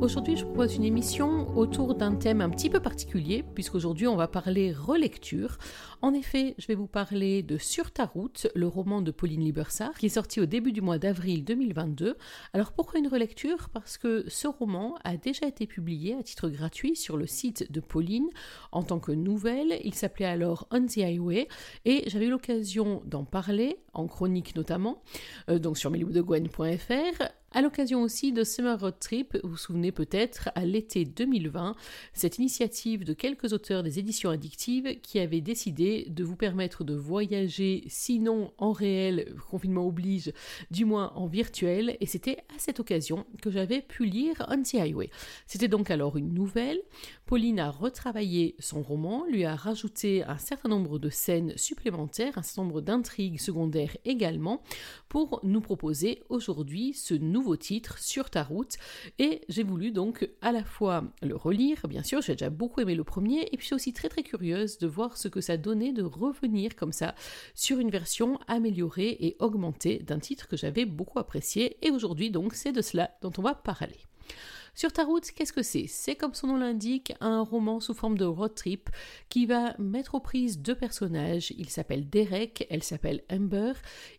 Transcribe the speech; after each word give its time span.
Aujourd'hui, 0.00 0.34
je 0.34 0.46
propose 0.46 0.76
une 0.76 0.84
émission 0.84 1.54
autour 1.58 1.94
d'un 1.94 2.14
thème 2.14 2.40
un 2.40 2.48
petit 2.48 2.70
peu 2.70 2.80
particulier, 2.80 3.44
puisqu'aujourd'hui, 3.54 4.06
on 4.06 4.16
va 4.16 4.28
parler 4.28 4.72
relecture. 4.72 5.58
En 6.00 6.14
effet, 6.14 6.54
je 6.56 6.66
vais 6.68 6.74
vous 6.74 6.86
parler 6.86 7.42
de 7.42 7.58
Sur 7.58 7.90
ta 7.90 8.06
route, 8.06 8.46
le 8.54 8.66
roman 8.66 9.02
de 9.02 9.10
Pauline 9.10 9.44
Libersart, 9.44 9.92
qui 9.98 10.06
est 10.06 10.08
sorti 10.08 10.40
au 10.40 10.46
début 10.46 10.72
du 10.72 10.80
mois 10.80 10.98
d'avril 10.98 11.44
2022. 11.44 12.16
Alors, 12.54 12.72
pourquoi 12.72 12.98
une 12.98 13.08
relecture? 13.08 13.68
Parce 13.68 13.98
que 13.98 14.24
ce 14.26 14.48
roman 14.48 14.96
a 15.04 15.18
déjà 15.18 15.46
été 15.46 15.66
publié 15.66 16.16
à 16.18 16.22
titre 16.22 16.48
gratuit 16.48 16.96
sur 16.96 17.18
le 17.18 17.26
site 17.26 17.70
de 17.70 17.80
Pauline 17.80 18.30
en 18.72 18.82
tant 18.82 19.00
que 19.00 19.12
nouvelle. 19.12 19.80
Il 19.84 19.92
s'appelait 19.92 20.24
alors 20.24 20.66
On 20.70 20.86
the 20.86 20.96
Highway, 20.96 21.46
et 21.84 22.04
j'avais 22.06 22.24
eu 22.24 22.30
l'occasion 22.30 23.02
d'en 23.04 23.24
parler, 23.24 23.76
en 23.92 24.06
chronique 24.06 24.56
notamment, 24.56 25.02
euh, 25.50 25.58
donc 25.58 25.76
sur 25.76 25.90
melibdegwen.fr, 25.90 27.22
à 27.52 27.62
l'occasion 27.62 28.02
aussi 28.02 28.32
de 28.32 28.44
Summer 28.44 28.78
Road 28.78 28.94
Trip, 29.00 29.36
vous 29.42 29.50
vous 29.50 29.56
souvenez 29.56 29.90
peut-être, 29.90 30.50
à 30.54 30.64
l'été 30.64 31.04
2020, 31.04 31.74
cette 32.12 32.38
initiative 32.38 33.04
de 33.04 33.12
quelques 33.12 33.52
auteurs 33.52 33.82
des 33.82 33.98
éditions 33.98 34.30
addictives 34.30 35.00
qui 35.00 35.18
avaient 35.18 35.40
décidé 35.40 36.06
de 36.10 36.22
vous 36.22 36.36
permettre 36.36 36.84
de 36.84 36.94
voyager, 36.94 37.82
sinon 37.88 38.52
en 38.58 38.70
réel, 38.70 39.34
confinement 39.50 39.84
oblige, 39.84 40.32
du 40.70 40.84
moins 40.84 41.12
en 41.16 41.26
virtuel, 41.26 41.96
et 41.98 42.06
c'était 42.06 42.38
à 42.54 42.58
cette 42.58 42.78
occasion 42.78 43.26
que 43.42 43.50
j'avais 43.50 43.82
pu 43.82 44.04
lire 44.04 44.46
On 44.48 44.62
the 44.62 44.76
Highway. 44.76 45.10
C'était 45.48 45.66
donc 45.66 45.90
alors 45.90 46.16
une 46.16 46.32
nouvelle. 46.32 46.80
Pauline 47.26 47.58
a 47.58 47.70
retravaillé 47.70 48.54
son 48.60 48.80
roman, 48.80 49.24
lui 49.26 49.44
a 49.44 49.56
rajouté 49.56 50.22
un 50.22 50.38
certain 50.38 50.68
nombre 50.68 51.00
de 51.00 51.10
scènes 51.10 51.54
supplémentaires, 51.56 52.38
un 52.38 52.42
certain 52.42 52.62
nombre 52.62 52.80
d'intrigues 52.80 53.40
secondaires 53.40 53.96
également, 54.04 54.62
pour 55.08 55.40
nous 55.42 55.60
proposer 55.60 56.22
aujourd'hui 56.28 56.94
ce 56.94 57.14
nouveau 57.14 57.39
nouveau 57.40 57.56
Sur 57.96 58.28
ta 58.28 58.42
route, 58.42 58.76
et 59.18 59.40
j'ai 59.48 59.62
voulu 59.62 59.92
donc 59.92 60.28
à 60.42 60.52
la 60.52 60.62
fois 60.62 61.04
le 61.22 61.34
relire, 61.34 61.88
bien 61.88 62.02
sûr, 62.02 62.20
j'ai 62.20 62.34
déjà 62.34 62.50
beaucoup 62.50 62.80
aimé 62.80 62.94
le 62.94 63.02
premier, 63.02 63.48
et 63.50 63.56
puis 63.56 63.72
aussi 63.72 63.94
très 63.94 64.10
très 64.10 64.22
curieuse 64.22 64.76
de 64.76 64.86
voir 64.86 65.16
ce 65.16 65.28
que 65.28 65.40
ça 65.40 65.56
donnait 65.56 65.92
de 65.92 66.02
revenir 66.02 66.76
comme 66.76 66.92
ça 66.92 67.14
sur 67.54 67.78
une 67.78 67.90
version 67.90 68.38
améliorée 68.46 69.16
et 69.20 69.36
augmentée 69.38 70.00
d'un 70.00 70.18
titre 70.18 70.48
que 70.48 70.56
j'avais 70.58 70.84
beaucoup 70.84 71.18
apprécié, 71.18 71.78
et 71.80 71.90
aujourd'hui 71.90 72.30
donc 72.30 72.52
c'est 72.54 72.72
de 72.72 72.82
cela 72.82 73.10
dont 73.22 73.32
on 73.38 73.42
va 73.42 73.54
parler. 73.54 74.00
Sur 74.74 74.92
ta 74.92 75.04
route, 75.04 75.30
qu'est-ce 75.32 75.52
que 75.52 75.62
c'est? 75.62 75.86
C'est 75.88 76.14
comme 76.14 76.34
son 76.34 76.46
nom 76.46 76.56
l'indique, 76.56 77.12
un 77.20 77.42
roman 77.42 77.80
sous 77.80 77.94
forme 77.94 78.16
de 78.16 78.24
road 78.24 78.54
trip 78.54 78.88
qui 79.28 79.46
va 79.46 79.74
mettre 79.78 80.14
aux 80.14 80.20
prises 80.20 80.58
deux 80.58 80.74
personnages. 80.74 81.52
Il 81.58 81.68
s'appelle 81.68 82.08
Derek, 82.08 82.66
elle 82.70 82.82
s'appelle 82.82 83.22
Amber. 83.30 83.72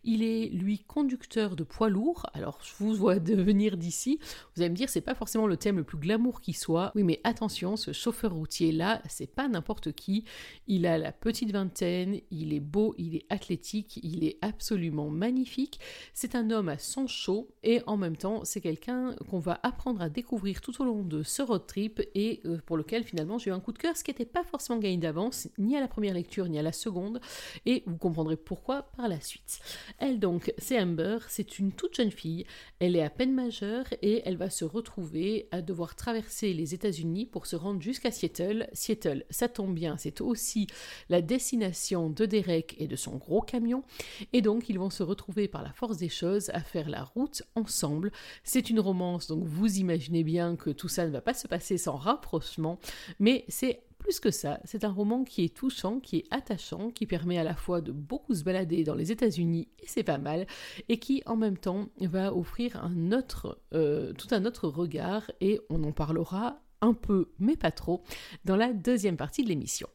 Il 0.04 0.22
est 0.22 0.48
lui 0.48 0.78
conducteur 0.80 1.56
de 1.56 1.64
poids 1.64 1.88
lourd. 1.88 2.26
Alors 2.34 2.58
je 2.62 2.72
vous 2.78 2.94
vois 2.94 3.18
devenir 3.18 3.76
d'ici. 3.76 4.18
Vous 4.54 4.62
allez 4.62 4.70
me 4.70 4.76
dire 4.76 4.88
c'est 4.88 5.00
pas 5.00 5.14
forcément 5.14 5.46
le 5.46 5.56
thème 5.56 5.78
le 5.78 5.84
plus 5.84 5.98
glamour 5.98 6.40
qui 6.40 6.52
soit. 6.52 6.92
Oui 6.94 7.02
mais 7.02 7.20
attention, 7.24 7.76
ce 7.76 7.92
chauffeur 7.92 8.32
routier 8.32 8.72
là, 8.72 9.02
c'est 9.08 9.32
pas 9.32 9.48
n'importe 9.48 9.92
qui. 9.92 10.24
Il 10.66 10.86
a 10.86 10.98
la 10.98 11.12
petite 11.12 11.52
vingtaine, 11.52 12.20
il 12.30 12.52
est 12.52 12.60
beau, 12.60 12.94
il 12.98 13.16
est 13.16 13.26
athlétique, 13.30 13.98
il 14.02 14.24
est 14.24 14.38
absolument 14.42 15.08
magnifique. 15.08 15.80
C'est 16.14 16.34
un 16.34 16.50
homme 16.50 16.68
à 16.68 16.78
sang 16.78 17.06
chaud 17.06 17.48
et 17.62 17.82
en 17.86 17.96
même 17.96 18.16
temps 18.16 18.44
c'est 18.44 18.60
quelqu'un 18.60 19.16
qu'on 19.30 19.38
va 19.38 19.58
apprendre 19.62 20.02
à 20.02 20.08
découvrir 20.08 20.51
tout 20.60 20.80
au 20.80 20.84
long 20.84 21.02
de 21.02 21.22
ce 21.22 21.42
road 21.42 21.66
trip 21.66 22.02
et 22.14 22.40
euh, 22.44 22.58
pour 22.66 22.76
lequel 22.76 23.04
finalement 23.04 23.38
j'ai 23.38 23.50
eu 23.50 23.52
un 23.52 23.60
coup 23.60 23.72
de 23.72 23.78
cœur, 23.78 23.96
ce 23.96 24.04
qui 24.04 24.10
n'était 24.10 24.24
pas 24.24 24.44
forcément 24.44 24.78
gagné 24.78 24.96
d'avance, 24.96 25.48
ni 25.58 25.76
à 25.76 25.80
la 25.80 25.88
première 25.88 26.14
lecture, 26.14 26.48
ni 26.48 26.58
à 26.58 26.62
la 26.62 26.72
seconde, 26.72 27.20
et 27.66 27.82
vous 27.86 27.96
comprendrez 27.96 28.36
pourquoi 28.36 28.82
par 28.96 29.08
la 29.08 29.20
suite. 29.20 29.60
Elle 29.98 30.18
donc, 30.18 30.52
c'est 30.58 30.80
Amber, 30.80 31.18
c'est 31.28 31.58
une 31.58 31.72
toute 31.72 31.96
jeune 31.96 32.10
fille, 32.10 32.44
elle 32.78 32.96
est 32.96 33.02
à 33.02 33.10
peine 33.10 33.32
majeure 33.32 33.84
et 34.02 34.22
elle 34.24 34.36
va 34.36 34.50
se 34.50 34.64
retrouver 34.64 35.48
à 35.50 35.62
devoir 35.62 35.96
traverser 35.96 36.52
les 36.52 36.74
États-Unis 36.74 37.26
pour 37.26 37.46
se 37.46 37.56
rendre 37.56 37.80
jusqu'à 37.80 38.10
Seattle. 38.10 38.68
Seattle, 38.72 39.24
ça 39.30 39.48
tombe 39.48 39.74
bien, 39.74 39.96
c'est 39.96 40.20
aussi 40.20 40.66
la 41.08 41.22
destination 41.22 42.10
de 42.10 42.26
Derek 42.26 42.76
et 42.78 42.86
de 42.86 42.96
son 42.96 43.16
gros 43.16 43.40
camion, 43.40 43.84
et 44.32 44.42
donc 44.42 44.68
ils 44.68 44.78
vont 44.78 44.90
se 44.90 45.02
retrouver 45.02 45.48
par 45.48 45.62
la 45.62 45.72
force 45.72 45.96
des 45.96 46.08
choses 46.08 46.50
à 46.50 46.60
faire 46.60 46.88
la 46.88 47.04
route 47.04 47.42
ensemble. 47.54 48.12
C'est 48.44 48.70
une 48.70 48.80
romance, 48.80 49.26
donc 49.26 49.44
vous 49.44 49.78
imaginez 49.78 50.24
bien 50.24 50.31
que 50.58 50.70
tout 50.70 50.88
ça 50.88 51.06
ne 51.06 51.10
va 51.10 51.20
pas 51.20 51.34
se 51.34 51.46
passer 51.46 51.78
sans 51.78 51.96
rapprochement, 51.96 52.78
mais 53.18 53.44
c'est 53.48 53.82
plus 53.98 54.18
que 54.18 54.30
ça, 54.30 54.58
c'est 54.64 54.84
un 54.84 54.90
roman 54.90 55.22
qui 55.22 55.44
est 55.44 55.54
touchant, 55.54 56.00
qui 56.00 56.18
est 56.18 56.24
attachant, 56.30 56.90
qui 56.90 57.06
permet 57.06 57.38
à 57.38 57.44
la 57.44 57.54
fois 57.54 57.80
de 57.80 57.92
beaucoup 57.92 58.34
se 58.34 58.42
balader 58.42 58.82
dans 58.82 58.96
les 58.96 59.12
États-Unis, 59.12 59.68
et 59.80 59.86
c'est 59.86 60.02
pas 60.02 60.18
mal, 60.18 60.46
et 60.88 60.98
qui 60.98 61.22
en 61.26 61.36
même 61.36 61.56
temps 61.56 61.88
va 62.00 62.34
offrir 62.34 62.82
un 62.82 63.12
autre, 63.12 63.60
euh, 63.74 64.12
tout 64.14 64.28
un 64.32 64.44
autre 64.44 64.68
regard, 64.68 65.30
et 65.40 65.60
on 65.70 65.84
en 65.84 65.92
parlera 65.92 66.60
un 66.80 66.94
peu, 66.94 67.30
mais 67.38 67.56
pas 67.56 67.70
trop, 67.70 68.02
dans 68.44 68.56
la 68.56 68.72
deuxième 68.72 69.16
partie 69.16 69.44
de 69.44 69.48
l'émission. 69.48 69.88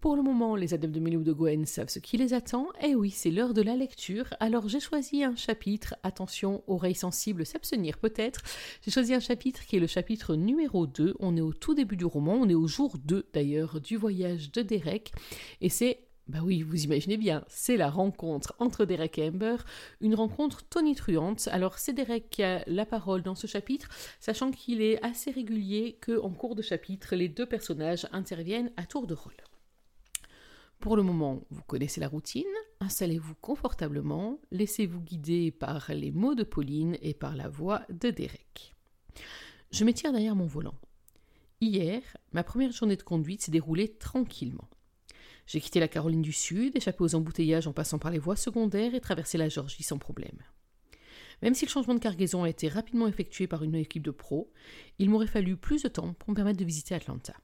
Pour 0.00 0.14
le 0.14 0.22
moment, 0.22 0.54
les 0.54 0.74
adeptes 0.74 0.94
de 0.94 1.00
Mélou 1.00 1.24
de 1.24 1.32
Gwen 1.32 1.66
savent 1.66 1.88
ce 1.88 1.98
qui 1.98 2.16
les 2.18 2.32
attend. 2.32 2.68
Et 2.80 2.94
oui, 2.94 3.10
c'est 3.10 3.32
l'heure 3.32 3.52
de 3.52 3.62
la 3.62 3.74
lecture. 3.74 4.32
Alors 4.38 4.68
j'ai 4.68 4.78
choisi 4.78 5.24
un 5.24 5.34
chapitre, 5.34 5.96
attention, 6.04 6.62
oreilles 6.68 6.94
sensibles, 6.94 7.44
s'abstenir 7.44 7.98
peut-être. 7.98 8.42
J'ai 8.82 8.92
choisi 8.92 9.12
un 9.12 9.18
chapitre 9.18 9.66
qui 9.66 9.74
est 9.74 9.80
le 9.80 9.88
chapitre 9.88 10.36
numéro 10.36 10.86
2. 10.86 11.16
On 11.18 11.36
est 11.36 11.40
au 11.40 11.52
tout 11.52 11.74
début 11.74 11.96
du 11.96 12.04
roman, 12.04 12.34
on 12.34 12.48
est 12.48 12.54
au 12.54 12.68
jour 12.68 12.96
2 12.96 13.26
d'ailleurs 13.32 13.80
du 13.80 13.96
voyage 13.96 14.52
de 14.52 14.62
Derek. 14.62 15.10
Et 15.60 15.68
c'est 15.68 15.98
bah 16.28 16.40
oui, 16.44 16.62
vous 16.62 16.84
imaginez 16.84 17.16
bien, 17.16 17.42
c'est 17.48 17.76
la 17.76 17.90
rencontre 17.90 18.54
entre 18.60 18.84
Derek 18.84 19.18
et 19.18 19.28
Amber, 19.28 19.56
une 20.00 20.14
rencontre 20.14 20.62
tonitruante. 20.68 21.48
Alors 21.50 21.78
c'est 21.78 21.92
Derek 21.92 22.30
qui 22.30 22.44
a 22.44 22.62
la 22.68 22.86
parole 22.86 23.22
dans 23.22 23.34
ce 23.34 23.48
chapitre, 23.48 23.88
sachant 24.20 24.52
qu'il 24.52 24.80
est 24.80 25.02
assez 25.04 25.32
régulier 25.32 25.98
que 26.00 26.20
en 26.20 26.30
cours 26.30 26.54
de 26.54 26.62
chapitre, 26.62 27.16
les 27.16 27.28
deux 27.28 27.46
personnages 27.46 28.06
interviennent 28.12 28.70
à 28.76 28.84
tour 28.84 29.08
de 29.08 29.14
rôle. 29.14 29.47
Pour 30.80 30.96
le 30.96 31.02
moment, 31.02 31.42
vous 31.50 31.62
connaissez 31.62 32.00
la 32.00 32.06
routine, 32.06 32.44
installez-vous 32.80 33.34
confortablement, 33.40 34.38
laissez-vous 34.52 35.00
guider 35.00 35.50
par 35.50 35.90
les 35.92 36.12
mots 36.12 36.36
de 36.36 36.44
Pauline 36.44 36.96
et 37.02 37.14
par 37.14 37.34
la 37.34 37.48
voix 37.48 37.82
de 37.90 38.10
Derek. 38.10 38.76
Je 39.72 39.84
m'étire 39.84 40.12
derrière 40.12 40.36
mon 40.36 40.46
volant. 40.46 40.78
Hier, 41.60 42.00
ma 42.32 42.44
première 42.44 42.70
journée 42.70 42.96
de 42.96 43.02
conduite 43.02 43.42
s'est 43.42 43.50
déroulée 43.50 43.88
tranquillement. 43.88 44.68
J'ai 45.46 45.60
quitté 45.60 45.80
la 45.80 45.88
Caroline 45.88 46.22
du 46.22 46.32
Sud, 46.32 46.76
échappé 46.76 47.02
aux 47.02 47.16
embouteillages 47.16 47.66
en 47.66 47.72
passant 47.72 47.98
par 47.98 48.12
les 48.12 48.20
voies 48.20 48.36
secondaires 48.36 48.94
et 48.94 49.00
traversé 49.00 49.36
la 49.36 49.48
Georgie 49.48 49.82
sans 49.82 49.98
problème. 49.98 50.38
Même 51.42 51.54
si 51.54 51.64
le 51.64 51.70
changement 51.70 51.94
de 51.94 52.00
cargaison 52.00 52.44
a 52.44 52.48
été 52.48 52.68
rapidement 52.68 53.08
effectué 53.08 53.48
par 53.48 53.64
une 53.64 53.74
équipe 53.74 54.02
de 54.02 54.10
pros, 54.12 54.52
il 54.98 55.10
m'aurait 55.10 55.26
fallu 55.26 55.56
plus 55.56 55.82
de 55.82 55.88
temps 55.88 56.12
pour 56.14 56.30
me 56.30 56.36
permettre 56.36 56.58
de 56.58 56.64
visiter 56.64 56.94
Atlanta. 56.94 57.34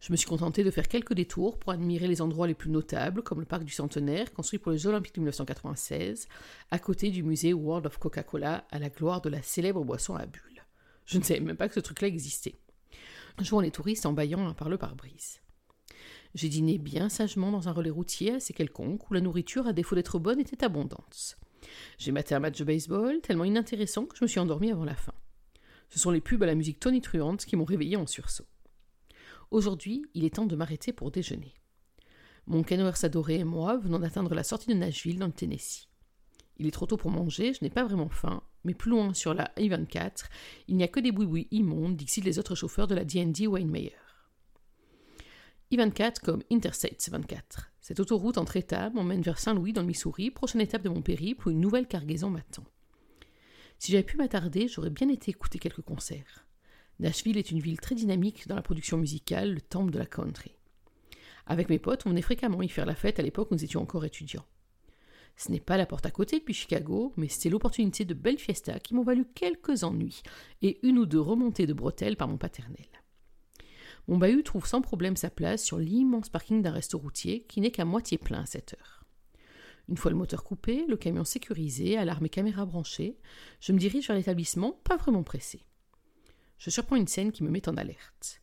Je 0.00 0.12
me 0.12 0.16
suis 0.16 0.26
contentée 0.26 0.64
de 0.64 0.70
faire 0.70 0.88
quelques 0.88 1.14
détours 1.14 1.58
pour 1.58 1.72
admirer 1.72 2.08
les 2.08 2.20
endroits 2.20 2.46
les 2.46 2.54
plus 2.54 2.70
notables, 2.70 3.22
comme 3.22 3.40
le 3.40 3.46
parc 3.46 3.64
du 3.64 3.72
Centenaire, 3.72 4.32
construit 4.32 4.58
pour 4.58 4.72
les 4.72 4.86
Olympiques 4.86 5.14
de 5.14 5.20
1996, 5.20 6.28
à 6.70 6.78
côté 6.78 7.10
du 7.10 7.22
musée 7.22 7.54
World 7.54 7.86
of 7.86 7.98
Coca-Cola, 7.98 8.66
à 8.70 8.78
la 8.78 8.90
gloire 8.90 9.22
de 9.22 9.30
la 9.30 9.42
célèbre 9.42 9.84
boisson 9.84 10.14
à 10.14 10.26
bulles. 10.26 10.64
Je 11.06 11.18
ne 11.18 11.22
savais 11.22 11.40
même 11.40 11.56
pas 11.56 11.68
que 11.68 11.74
ce 11.74 11.80
truc-là 11.80 12.08
existait. 12.08 12.58
Vois 13.38 13.62
les 13.62 13.70
touristes 13.70 14.06
en 14.06 14.12
baillant 14.12 14.54
par 14.54 14.68
le 14.68 14.78
pare-brise. 14.78 15.40
J'ai 16.34 16.48
dîné 16.48 16.78
bien 16.78 17.08
sagement 17.08 17.50
dans 17.50 17.68
un 17.68 17.72
relais 17.72 17.90
routier 17.90 18.34
assez 18.34 18.52
quelconque, 18.52 19.10
où 19.10 19.14
la 19.14 19.20
nourriture, 19.20 19.66
à 19.66 19.72
défaut 19.72 19.94
d'être 19.94 20.18
bonne, 20.18 20.40
était 20.40 20.64
abondante. 20.64 21.36
J'ai 21.98 22.12
maté 22.12 22.34
un 22.34 22.40
match 22.40 22.58
de 22.58 22.64
baseball, 22.64 23.20
tellement 23.20 23.44
inintéressant 23.44 24.06
que 24.06 24.16
je 24.16 24.24
me 24.24 24.28
suis 24.28 24.40
endormi 24.40 24.70
avant 24.70 24.84
la 24.84 24.94
fin. 24.94 25.14
Ce 25.90 25.98
sont 25.98 26.10
les 26.10 26.20
pubs 26.20 26.42
à 26.42 26.46
la 26.46 26.54
musique 26.54 26.80
tonitruante 26.80 27.44
qui 27.44 27.56
m'ont 27.56 27.64
réveillé 27.64 27.96
en 27.96 28.06
sursaut. 28.06 28.46
Aujourd'hui, 29.54 30.04
il 30.14 30.24
est 30.24 30.34
temps 30.34 30.46
de 30.46 30.56
m'arrêter 30.56 30.92
pour 30.92 31.12
déjeuner. 31.12 31.54
Mon 32.48 32.64
canoër 32.64 33.04
adoré 33.04 33.36
et 33.36 33.44
moi 33.44 33.76
venons 33.76 34.00
d'atteindre 34.00 34.34
la 34.34 34.42
sortie 34.42 34.66
de 34.66 34.74
Nashville 34.74 35.20
dans 35.20 35.28
le 35.28 35.32
Tennessee. 35.32 35.88
Il 36.56 36.66
est 36.66 36.72
trop 36.72 36.86
tôt 36.86 36.96
pour 36.96 37.12
manger, 37.12 37.52
je 37.54 37.60
n'ai 37.62 37.70
pas 37.70 37.84
vraiment 37.84 38.08
faim, 38.08 38.42
mais 38.64 38.74
plus 38.74 38.90
loin 38.90 39.14
sur 39.14 39.32
la 39.32 39.52
I-24, 39.56 40.24
il 40.66 40.74
n'y 40.74 40.82
a 40.82 40.88
que 40.88 40.98
des 40.98 41.12
boui 41.12 41.46
immondes, 41.52 41.94
dixit 41.94 42.24
les 42.24 42.40
autres 42.40 42.56
chauffeurs 42.56 42.88
de 42.88 42.96
la 42.96 43.04
DND 43.04 43.46
Wayne 43.46 43.70
Mayer. 43.70 43.94
I-24 45.70 46.18
comme 46.18 46.42
Interstate 46.50 47.08
24. 47.08 47.70
Cette 47.80 48.00
autoroute 48.00 48.38
entre 48.38 48.56
États 48.56 48.90
m'emmène 48.90 49.22
vers 49.22 49.38
Saint-Louis 49.38 49.72
dans 49.72 49.82
le 49.82 49.86
Missouri, 49.86 50.32
prochaine 50.32 50.62
étape 50.62 50.82
de 50.82 50.88
mon 50.88 51.00
périple 51.00 51.46
où 51.46 51.52
une 51.52 51.60
nouvelle 51.60 51.86
cargaison 51.86 52.28
m'attend. 52.28 52.64
Si 53.78 53.92
j'avais 53.92 54.02
pu 54.02 54.16
m'attarder, 54.16 54.66
j'aurais 54.66 54.90
bien 54.90 55.08
été 55.10 55.30
écouter 55.30 55.60
quelques 55.60 55.82
concerts. 55.82 56.44
Nashville 57.00 57.38
est 57.38 57.50
une 57.50 57.60
ville 57.60 57.80
très 57.80 57.94
dynamique 57.94 58.46
dans 58.46 58.54
la 58.54 58.62
production 58.62 58.96
musicale, 58.96 59.54
le 59.54 59.60
temple 59.60 59.90
de 59.90 59.98
la 59.98 60.06
country. 60.06 60.52
Avec 61.46 61.68
mes 61.68 61.78
potes, 61.78 62.06
on 62.06 62.10
venait 62.10 62.22
fréquemment 62.22 62.62
y 62.62 62.68
faire 62.68 62.86
la 62.86 62.94
fête 62.94 63.18
à 63.18 63.22
l'époque 63.22 63.50
où 63.50 63.54
nous 63.54 63.64
étions 63.64 63.82
encore 63.82 64.04
étudiants. 64.04 64.46
Ce 65.36 65.50
n'est 65.50 65.60
pas 65.60 65.76
la 65.76 65.86
porte 65.86 66.06
à 66.06 66.10
côté 66.10 66.38
depuis 66.38 66.54
Chicago, 66.54 67.12
mais 67.16 67.28
c'était 67.28 67.48
l'opportunité 67.48 68.04
de 68.04 68.14
belles 68.14 68.38
fiestas 68.38 68.78
qui 68.78 68.94
m'ont 68.94 69.02
valu 69.02 69.26
quelques 69.34 69.82
ennuis 69.82 70.22
et 70.62 70.78
une 70.86 70.98
ou 70.98 71.06
deux 71.06 71.20
remontées 71.20 71.66
de 71.66 71.72
bretelles 71.72 72.16
par 72.16 72.28
mon 72.28 72.38
paternel. 72.38 72.86
Mon 74.06 74.18
bahut 74.18 74.44
trouve 74.44 74.66
sans 74.66 74.80
problème 74.80 75.16
sa 75.16 75.30
place 75.30 75.64
sur 75.64 75.78
l'immense 75.78 76.28
parking 76.28 76.62
d'un 76.62 76.70
resto 76.70 76.98
routier 76.98 77.42
qui 77.48 77.60
n'est 77.60 77.70
qu'à 77.72 77.84
moitié 77.84 78.18
plein 78.18 78.42
à 78.42 78.46
cette 78.46 78.74
heure. 78.74 79.04
Une 79.88 79.96
fois 79.96 80.10
le 80.10 80.16
moteur 80.16 80.44
coupé, 80.44 80.84
le 80.88 80.96
camion 80.96 81.24
sécurisé, 81.24 81.98
alarme 81.98 82.26
et 82.26 82.30
caméra 82.30 82.64
branchées, 82.64 83.18
je 83.60 83.72
me 83.72 83.78
dirige 83.78 84.06
vers 84.06 84.16
l'établissement, 84.16 84.80
pas 84.84 84.96
vraiment 84.96 85.22
pressé. 85.24 85.66
Je 86.58 86.70
surprends 86.70 86.96
une 86.96 87.08
scène 87.08 87.32
qui 87.32 87.42
me 87.42 87.50
met 87.50 87.68
en 87.68 87.76
alerte. 87.76 88.40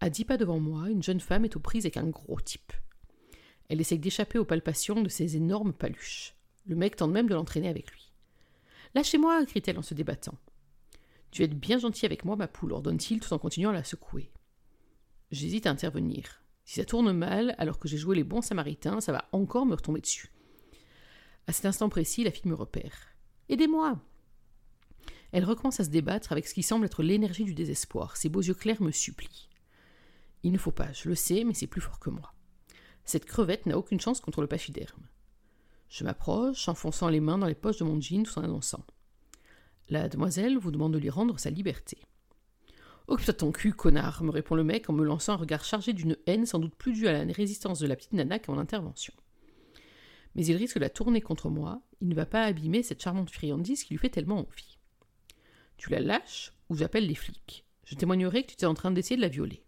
À 0.00 0.10
dix 0.10 0.24
pas 0.24 0.36
devant 0.36 0.60
moi, 0.60 0.90
une 0.90 1.02
jeune 1.02 1.20
femme 1.20 1.44
est 1.44 1.56
aux 1.56 1.60
prises 1.60 1.86
avec 1.86 1.96
un 1.96 2.08
gros 2.08 2.40
type. 2.40 2.72
Elle 3.68 3.80
essaye 3.80 3.98
d'échapper 3.98 4.38
aux 4.38 4.44
palpations 4.44 5.02
de 5.02 5.08
ces 5.08 5.36
énormes 5.36 5.72
paluches. 5.72 6.34
Le 6.66 6.76
mec 6.76 6.96
tente 6.96 7.12
même 7.12 7.28
de 7.28 7.34
l'entraîner 7.34 7.68
avec 7.68 7.90
lui. 7.90 8.12
Lâchez-moi, 8.94 9.44
crie-t-elle 9.46 9.78
en 9.78 9.82
se 9.82 9.94
débattant. 9.94 10.38
Tu 11.30 11.42
es 11.42 11.48
bien 11.48 11.78
gentil 11.78 12.06
avec 12.06 12.24
moi, 12.24 12.36
ma 12.36 12.48
poule, 12.48 12.72
ordonne-t-il 12.72 13.20
tout 13.20 13.32
en 13.32 13.38
continuant 13.38 13.70
à 13.70 13.74
la 13.74 13.84
secouer. 13.84 14.30
J'hésite 15.30 15.66
à 15.66 15.70
intervenir. 15.70 16.42
Si 16.64 16.74
ça 16.80 16.84
tourne 16.84 17.12
mal, 17.12 17.54
alors 17.58 17.78
que 17.78 17.88
j'ai 17.88 17.96
joué 17.98 18.16
les 18.16 18.24
bons 18.24 18.42
samaritains, 18.42 19.00
ça 19.00 19.12
va 19.12 19.28
encore 19.32 19.66
me 19.66 19.74
retomber 19.74 20.00
dessus. 20.00 20.32
À 21.46 21.52
cet 21.52 21.66
instant 21.66 21.88
précis, 21.88 22.24
la 22.24 22.30
fille 22.30 22.50
me 22.50 22.56
repère. 22.56 23.14
Aidez-moi 23.48 24.00
Elle 25.32 25.44
recommence 25.44 25.80
à 25.80 25.84
se 25.84 25.90
débattre 25.90 26.32
avec 26.32 26.46
ce 26.46 26.54
qui 26.54 26.62
semble 26.62 26.86
être 26.86 27.02
l'énergie 27.02 27.44
du 27.44 27.54
désespoir. 27.54 28.16
Ses 28.16 28.28
beaux 28.28 28.42
yeux 28.42 28.54
clairs 28.54 28.82
me 28.82 28.90
supplient. 28.90 29.48
Il 30.42 30.52
ne 30.52 30.58
faut 30.58 30.70
pas, 30.70 30.92
je 30.92 31.08
le 31.08 31.14
sais, 31.14 31.44
mais 31.44 31.54
c'est 31.54 31.66
plus 31.66 31.80
fort 31.80 31.98
que 31.98 32.10
moi. 32.10 32.32
Cette 33.04 33.24
crevette 33.24 33.66
n'a 33.66 33.78
aucune 33.78 34.00
chance 34.00 34.20
contre 34.20 34.40
le 34.40 34.46
pachyderme. 34.46 35.06
Je 35.88 36.04
m'approche, 36.04 36.68
enfonçant 36.68 37.08
les 37.08 37.20
mains 37.20 37.38
dans 37.38 37.46
les 37.46 37.54
poches 37.54 37.78
de 37.78 37.84
mon 37.84 38.00
jean 38.00 38.24
tout 38.24 38.38
en 38.38 38.42
annonçant. 38.42 38.84
La 39.88 40.08
demoiselle 40.08 40.58
vous 40.58 40.72
demande 40.72 40.94
de 40.94 40.98
lui 40.98 41.10
rendre 41.10 41.38
sa 41.38 41.50
liberté. 41.50 41.98
Occupe-toi 43.08 43.34
ton 43.34 43.52
cul, 43.52 43.72
connard, 43.72 44.24
me 44.24 44.30
répond 44.30 44.56
le 44.56 44.64
mec 44.64 44.90
en 44.90 44.92
me 44.92 45.04
lançant 45.04 45.34
un 45.34 45.36
regard 45.36 45.64
chargé 45.64 45.92
d'une 45.92 46.16
haine 46.26 46.44
sans 46.44 46.58
doute 46.58 46.74
plus 46.74 46.92
due 46.92 47.06
à 47.06 47.24
la 47.24 47.32
résistance 47.32 47.78
de 47.78 47.86
la 47.86 47.94
petite 47.94 48.12
nana 48.12 48.40
qu'à 48.40 48.50
mon 48.50 48.58
intervention. 48.58 49.14
Mais 50.34 50.44
il 50.44 50.56
risque 50.56 50.74
de 50.74 50.80
la 50.80 50.90
tourner 50.90 51.20
contre 51.20 51.48
moi, 51.48 51.80
il 52.00 52.08
ne 52.08 52.14
va 52.14 52.26
pas 52.26 52.42
abîmer 52.42 52.82
cette 52.82 53.02
charmante 53.02 53.30
friandise 53.30 53.84
qui 53.84 53.94
lui 53.94 53.98
fait 53.98 54.10
tellement 54.10 54.40
envie. 54.40 54.75
Tu 55.76 55.90
la 55.90 56.00
lâches 56.00 56.52
ou 56.68 56.76
j'appelle 56.76 57.06
les 57.06 57.14
flics. 57.14 57.64
Je 57.84 57.94
témoignerai 57.94 58.42
que 58.42 58.48
tu 58.48 58.54
étais 58.54 58.66
en 58.66 58.74
train 58.74 58.90
d'essayer 58.90 59.16
de 59.16 59.22
la 59.22 59.28
violer. 59.28 59.64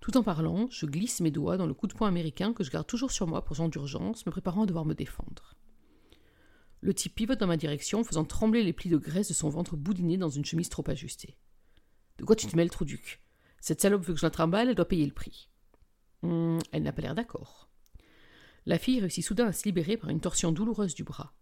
Tout 0.00 0.16
en 0.16 0.22
parlant, 0.22 0.68
je 0.70 0.86
glisse 0.86 1.20
mes 1.20 1.30
doigts 1.30 1.56
dans 1.56 1.66
le 1.66 1.74
coup 1.74 1.86
de 1.86 1.94
poing 1.94 2.08
américain 2.08 2.52
que 2.52 2.64
je 2.64 2.70
garde 2.70 2.86
toujours 2.86 3.10
sur 3.10 3.26
moi 3.26 3.44
pour 3.44 3.56
genre 3.56 3.68
d'urgence, 3.68 4.24
me 4.24 4.30
préparant 4.30 4.62
à 4.62 4.66
devoir 4.66 4.84
me 4.84 4.94
défendre. 4.94 5.56
Le 6.80 6.94
type 6.94 7.14
pivote 7.14 7.40
dans 7.40 7.46
ma 7.46 7.56
direction, 7.56 8.04
faisant 8.04 8.24
trembler 8.24 8.62
les 8.62 8.72
plis 8.72 8.90
de 8.90 8.98
graisse 8.98 9.28
de 9.28 9.34
son 9.34 9.48
ventre 9.48 9.76
boudiné 9.76 10.16
dans 10.16 10.28
une 10.28 10.44
chemise 10.44 10.68
trop 10.68 10.88
ajustée. 10.88 11.36
De 12.18 12.24
quoi 12.24 12.36
tu 12.36 12.46
te 12.46 12.56
mêles, 12.56 12.70
Trouduc? 12.70 13.20
Cette 13.60 13.80
salope 13.80 14.04
veut 14.04 14.14
que 14.14 14.20
je 14.20 14.26
la 14.26 14.30
trimballe, 14.30 14.68
elle 14.68 14.74
doit 14.74 14.86
payer 14.86 15.06
le 15.06 15.12
prix. 15.12 15.48
Hum, 16.22 16.58
elle 16.72 16.84
n'a 16.84 16.92
pas 16.92 17.02
l'air 17.02 17.14
d'accord. 17.14 17.68
La 18.64 18.78
fille 18.78 19.00
réussit 19.00 19.24
soudain 19.24 19.46
à 19.46 19.52
se 19.52 19.64
libérer 19.64 19.96
par 19.96 20.10
une 20.10 20.20
torsion 20.20 20.52
douloureuse 20.52 20.94
du 20.94 21.04
bras. 21.04 21.32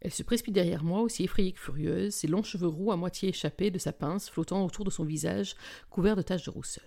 Elle 0.00 0.12
se 0.12 0.22
précipite 0.22 0.54
derrière 0.54 0.84
moi, 0.84 1.00
aussi 1.00 1.24
effrayée 1.24 1.52
que 1.52 1.58
furieuse, 1.58 2.14
ses 2.14 2.28
longs 2.28 2.42
cheveux 2.42 2.68
roux 2.68 2.92
à 2.92 2.96
moitié 2.96 3.30
échappés 3.30 3.70
de 3.70 3.78
sa 3.78 3.92
pince 3.92 4.30
flottant 4.30 4.64
autour 4.64 4.84
de 4.84 4.90
son 4.90 5.04
visage 5.04 5.56
couvert 5.90 6.16
de 6.16 6.22
taches 6.22 6.44
de 6.44 6.50
rousseur. 6.50 6.84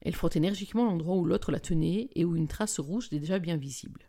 Elle 0.00 0.14
frotte 0.14 0.36
énergiquement 0.36 0.84
l'endroit 0.84 1.16
où 1.16 1.24
l'autre 1.24 1.50
la 1.50 1.60
tenait 1.60 2.10
et 2.14 2.24
où 2.24 2.36
une 2.36 2.48
trace 2.48 2.78
rouge 2.78 3.08
est 3.10 3.18
déjà 3.18 3.38
bien 3.38 3.56
visible. 3.56 4.08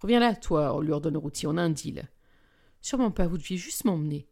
Reviens 0.00 0.20
là, 0.20 0.34
toi, 0.34 0.78
lui 0.82 0.92
ordonne 0.92 1.16
routier, 1.16 1.48
on 1.48 1.56
a 1.56 1.62
un 1.62 1.70
deal. 1.70 2.08
Sûrement 2.80 3.10
pas, 3.10 3.26
vous 3.26 3.38
deviez 3.38 3.56
juste 3.56 3.84
m'emmener. 3.84 4.26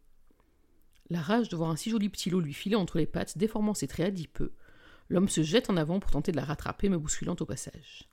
La 1.11 1.21
rage 1.21 1.49
de 1.49 1.57
voir 1.57 1.71
un 1.71 1.77
si 1.77 1.91
joli 1.91 2.09
petit 2.09 2.31
loup 2.31 2.41
lui 2.41 2.55
filer 2.55 2.77
entre 2.77 2.99
les 2.99 3.07
pattes, 3.07 3.37
déformant 3.39 3.75
ses 3.75 3.89
traits 3.89 4.07
adipeux, 4.07 4.55
l'homme 5.09 5.29
se 5.29 5.43
jette 5.43 5.71
en 5.71 5.77
avant 5.77 6.01
pour 6.01 6.11
tenter 6.11 6.33
de 6.33 6.37
la 6.37 6.45
rattraper, 6.45 6.89
me 6.89 6.99
bousculant 6.99 7.37
au 7.39 7.45
passage. 7.45 8.09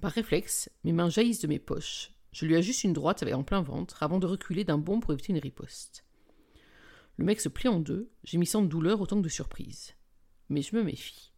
Par 0.00 0.12
réflexe, 0.12 0.70
mes 0.84 0.92
mains 0.92 1.10
jaillissent 1.10 1.40
de 1.40 1.48
mes 1.48 1.58
poches. 1.58 2.12
Je 2.32 2.46
lui 2.46 2.56
ajuste 2.56 2.84
une 2.84 2.92
droite 2.92 3.22
avec 3.22 3.34
en 3.34 3.42
plein 3.42 3.62
ventre 3.62 4.02
avant 4.02 4.18
de 4.18 4.26
reculer 4.26 4.64
d'un 4.64 4.78
bond 4.78 5.00
pour 5.00 5.12
éviter 5.12 5.32
une 5.32 5.38
riposte. 5.38 6.04
Le 7.16 7.24
mec 7.24 7.40
se 7.40 7.48
plie 7.48 7.68
en 7.68 7.80
deux, 7.80 8.10
gémissant 8.22 8.62
de 8.62 8.68
douleur 8.68 9.00
autant 9.00 9.16
que 9.16 9.24
de 9.24 9.28
surprise. 9.28 9.94
Mais 10.48 10.62
je 10.62 10.76
me 10.76 10.82
méfie. 10.82 11.32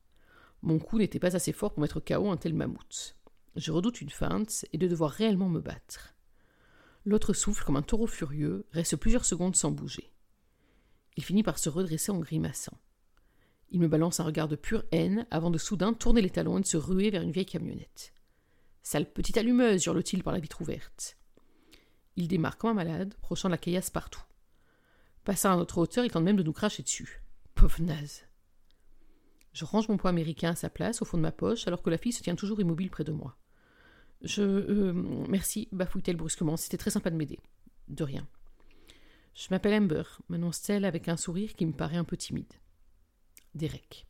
Mon 0.63 0.79
coup 0.79 0.99
n'était 0.99 1.19
pas 1.19 1.37
assez 1.37 1.53
fort 1.53 1.73
pour 1.73 1.81
mettre 1.81 2.01
KO 2.01 2.31
un 2.31 2.37
tel 2.37 2.53
mammouth. 2.53 3.17
Je 3.57 3.73
redoute 3.73 4.01
une 4.01 4.11
feinte 4.11 4.67
et 4.73 4.79
de 4.79 4.87
devoir 4.87 5.11
réellement 5.11 5.49
me 5.49 5.61
battre. 5.61 6.15
L'autre 7.05 7.33
souffle 7.33 7.65
comme 7.65 7.77
un 7.77 7.83
taureau 7.83 8.07
furieux, 8.07 8.67
reste 8.73 8.97
plusieurs 8.97 9.25
secondes 9.25 9.57
sans 9.57 9.71
bouger. 9.71 10.13
Il 11.17 11.25
finit 11.25 11.43
par 11.43 11.59
se 11.59 11.71
redresser 11.71 12.13
en 12.13 12.19
grimaçant. 12.19 12.79
Il 13.71 13.81
me 13.81 13.89
balance 13.89 14.21
un 14.21 14.25
regard 14.25 14.49
de 14.49 14.57
pure 14.57 14.85
haine 14.93 15.27
avant 15.31 15.51
de 15.51 15.59
soudain 15.59 15.95
tourner 15.95 16.21
les 16.21 16.31
talons 16.31 16.59
et 16.59 16.63
de 16.63 16.67
se 16.67 16.77
ruer 16.77 17.11
vers 17.11 17.23
une 17.23 17.33
vieille 17.33 17.47
camionnette. 17.47 18.13
Sale 18.82 19.11
petite 19.11 19.37
allumeuse, 19.37 19.85
hurle-t-il 19.85 20.23
par 20.23 20.32
la 20.32 20.41
vitre 20.41 20.61
ouverte. 20.61 21.17
Il 22.17 22.29
démarre 22.29 22.59
comme 22.59 22.71
un 22.71 22.75
malade, 22.75 23.15
prochant 23.21 23.49
la 23.49 23.59
caillasse 23.59 23.91
partout. 23.91 24.23
Passant 25.25 25.53
à 25.53 25.56
notre 25.56 25.79
hauteur, 25.79 26.05
il 26.05 26.11
tente 26.11 26.25
même 26.25 26.37
de 26.37 26.43
nous 26.43 26.53
cracher 26.53 26.82
dessus. 26.82 27.23
Pauvre 27.55 27.81
naze. 27.82 28.25
Je 29.53 29.65
range 29.65 29.88
mon 29.88 29.97
poids 29.97 30.11
américain 30.11 30.50
à 30.50 30.56
sa 30.56 30.71
place, 30.71 31.03
au 31.03 31.05
fond 31.05 31.17
de 31.17 31.23
ma 31.23 31.32
poche, 31.32 31.67
alors 31.67 31.82
que 31.82 31.91
la 31.91 31.99
fille 31.99 32.12
se 32.12 32.23
tient 32.23 32.37
toujours 32.37 32.61
immobile 32.61 32.91
près 32.91 33.05
de 33.05 33.12
moi. 33.12 33.37
Je. 34.23 34.43
Euh, 34.43 34.93
merci, 35.29 35.69
bafouille-t-elle 35.73 36.17
brusquement. 36.17 36.56
C'était 36.56 36.76
très 36.76 36.91
sympa 36.91 37.11
de 37.11 37.17
m'aider. 37.17 37.41
De 37.88 38.05
rien. 38.05 38.26
Je 39.35 39.49
m'appelle 39.50 39.75
Amber, 39.75 40.03
m'annonce-t-elle 40.29 40.85
avec 40.85 41.09
un 41.09 41.17
sourire 41.17 41.55
qui 41.55 41.67
me 41.67 41.73
paraît 41.73 41.97
un 41.97 42.05
peu 42.05 42.17
timide. 42.17 42.53
Derek. 43.55 44.06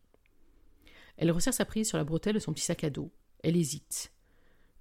Elle 1.16 1.30
resserre 1.30 1.54
sa 1.54 1.64
prise 1.64 1.88
sur 1.88 1.98
la 1.98 2.04
bretelle 2.04 2.34
de 2.34 2.40
son 2.40 2.52
petit 2.52 2.64
sac 2.64 2.84
à 2.84 2.90
dos. 2.90 3.12
Elle 3.42 3.56
hésite. 3.56 4.12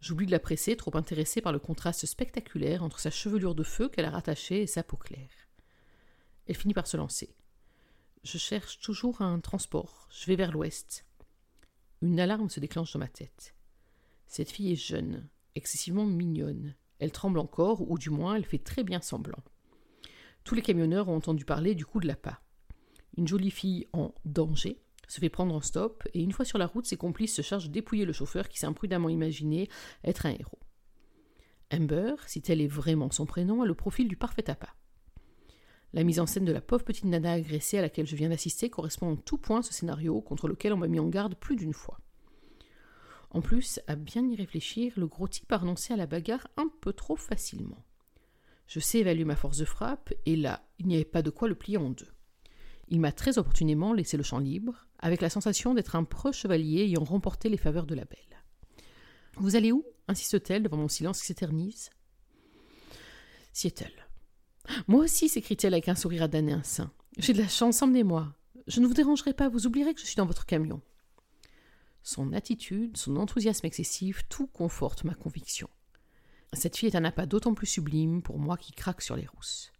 J'oublie 0.01 0.25
de 0.25 0.31
la 0.31 0.39
presser, 0.39 0.77
trop 0.77 0.95
intéressée 0.95 1.41
par 1.41 1.51
le 1.51 1.59
contraste 1.59 2.05
spectaculaire 2.05 2.83
entre 2.83 2.99
sa 2.99 3.11
chevelure 3.11 3.55
de 3.55 3.63
feu 3.63 3.89
qu'elle 3.89 4.05
a 4.05 4.11
rattachée 4.11 4.61
et 4.61 4.67
sa 4.67 4.81
peau 4.81 4.95
claire. 4.95 5.49
Elle 6.47 6.55
finit 6.55 6.73
par 6.73 6.87
se 6.87 6.97
lancer. 6.97 7.35
Je 8.23 8.37
cherche 8.37 8.79
toujours 8.79 9.21
un 9.21 9.39
transport. 9.39 10.07
Je 10.11 10.25
vais 10.25 10.35
vers 10.35 10.51
l'ouest. 10.51 11.05
Une 12.01 12.19
alarme 12.19 12.49
se 12.49 12.59
déclenche 12.59 12.93
dans 12.93 12.99
ma 12.99 13.07
tête. 13.07 13.55
Cette 14.27 14.51
fille 14.51 14.71
est 14.71 14.75
jeune, 14.75 15.27
excessivement 15.55 16.05
mignonne. 16.05 16.75
Elle 16.99 17.11
tremble 17.11 17.39
encore, 17.39 17.89
ou 17.89 17.97
du 17.97 18.09
moins 18.09 18.35
elle 18.35 18.45
fait 18.45 18.63
très 18.63 18.83
bien 18.83 19.01
semblant. 19.01 19.43
Tous 20.43 20.55
les 20.55 20.61
camionneurs 20.61 21.09
ont 21.09 21.15
entendu 21.17 21.45
parler 21.45 21.75
du 21.75 21.85
coup 21.85 21.99
de 21.99 22.07
la 22.07 22.15
pas. 22.15 22.41
Une 23.17 23.27
jolie 23.27 23.51
fille 23.51 23.87
en 23.91 24.13
danger 24.23 24.81
se 25.09 25.19
fait 25.19 25.29
prendre 25.29 25.53
en 25.53 25.61
stop, 25.61 26.07
et 26.13 26.21
une 26.21 26.31
fois 26.31 26.45
sur 26.45 26.57
la 26.57 26.67
route, 26.67 26.85
ses 26.85 26.95
complices 26.95 27.35
se 27.35 27.41
chargent 27.41 27.69
dépouiller 27.69 28.05
le 28.05 28.13
chauffeur 28.13 28.47
qui 28.47 28.59
s'est 28.59 28.67
imprudemment 28.67 29.09
imaginé 29.09 29.67
être 30.03 30.25
un 30.25 30.31
héros. 30.31 30.59
Amber, 31.73 32.15
si 32.27 32.41
tel 32.41 32.61
est 32.61 32.67
vraiment 32.67 33.11
son 33.11 33.25
prénom, 33.25 33.61
a 33.63 33.65
le 33.65 33.75
profil 33.75 34.07
du 34.07 34.15
parfait 34.15 34.49
appât. 34.49 34.75
La 35.93 36.03
mise 36.03 36.19
en 36.19 36.27
scène 36.27 36.45
de 36.45 36.51
la 36.51 36.61
pauvre 36.61 36.85
petite 36.85 37.05
nana 37.05 37.33
agressée 37.33 37.79
à 37.79 37.81
laquelle 37.81 38.05
je 38.05 38.15
viens 38.15 38.29
d'assister 38.29 38.69
correspond 38.69 39.13
en 39.13 39.15
tout 39.15 39.39
point 39.39 39.63
ce 39.63 39.73
scénario 39.73 40.21
contre 40.21 40.47
lequel 40.47 40.73
on 40.73 40.77
m'a 40.77 40.87
mis 40.87 40.99
en 40.99 41.07
garde 41.07 41.35
plus 41.35 41.55
d'une 41.55 41.73
fois. 41.73 41.99
En 43.31 43.41
plus, 43.41 43.79
à 43.87 43.95
bien 43.95 44.27
y 44.27 44.35
réfléchir, 44.35 44.93
le 44.95 45.07
gros 45.07 45.27
type 45.27 45.51
a 45.51 45.57
renoncé 45.57 45.93
à 45.93 45.97
la 45.97 46.05
bagarre 46.05 46.47
un 46.57 46.69
peu 46.81 46.93
trop 46.93 47.15
facilement. 47.15 47.83
Je 48.67 48.79
sais 48.79 48.99
évaluer 48.99 49.25
ma 49.25 49.35
force 49.35 49.57
de 49.57 49.65
frappe, 49.65 50.13
et 50.27 50.35
là, 50.35 50.63
il 50.77 50.85
n'y 50.85 50.95
avait 50.95 51.05
pas 51.05 51.23
de 51.23 51.31
quoi 51.31 51.47
le 51.47 51.55
plier 51.55 51.77
en 51.77 51.89
deux. 51.89 52.11
Il 52.89 52.99
m'a 52.99 53.11
très 53.11 53.39
opportunément 53.39 53.93
laissé 53.93 54.17
le 54.17 54.23
champ 54.23 54.39
libre, 54.39 54.87
avec 54.99 55.21
la 55.21 55.29
sensation 55.29 55.73
d'être 55.73 55.95
un 55.95 56.03
proche 56.03 56.39
chevalier 56.39 56.83
ayant 56.83 57.03
remporté 57.03 57.49
les 57.49 57.57
faveurs 57.57 57.85
de 57.85 57.95
la 57.95 58.05
belle. 58.05 58.19
Vous 59.37 59.55
allez 59.55 59.71
où? 59.71 59.85
insiste-t-elle 60.07 60.63
devant 60.63 60.77
mon 60.77 60.87
silence 60.87 61.21
qui 61.21 61.27
s'éternise. 61.27 61.91
Seattle. 63.53 64.07
Moi 64.87 65.03
aussi, 65.03 65.29
s'écrie-t-elle 65.29 65.73
avec 65.73 65.87
un 65.87 65.95
sourire 65.95 66.23
à 66.23 66.27
damner 66.27 66.53
un 66.53 66.63
sein. 66.63 66.91
J'ai 67.17 67.33
de 67.33 67.41
la 67.41 67.47
chance, 67.47 67.81
emmenez-moi. 67.81 68.35
Je 68.67 68.79
ne 68.79 68.87
vous 68.87 68.93
dérangerai 68.93 69.33
pas, 69.33 69.49
vous 69.49 69.67
oublierez 69.67 69.93
que 69.93 70.01
je 70.01 70.05
suis 70.05 70.15
dans 70.15 70.25
votre 70.25 70.45
camion. 70.45 70.81
Son 72.03 72.33
attitude, 72.33 72.97
son 72.97 73.17
enthousiasme 73.17 73.65
excessif, 73.65 74.27
tout 74.29 74.47
conforte 74.47 75.03
ma 75.03 75.13
conviction. 75.13 75.69
Cette 76.53 76.77
fille 76.77 76.89
est 76.89 76.95
un 76.95 77.05
appât 77.05 77.25
d'autant 77.25 77.53
plus 77.53 77.67
sublime 77.67 78.21
pour 78.21 78.39
moi 78.39 78.57
qui 78.57 78.71
craque 78.71 79.01
sur 79.01 79.15
les 79.15 79.27
rousses. 79.27 79.71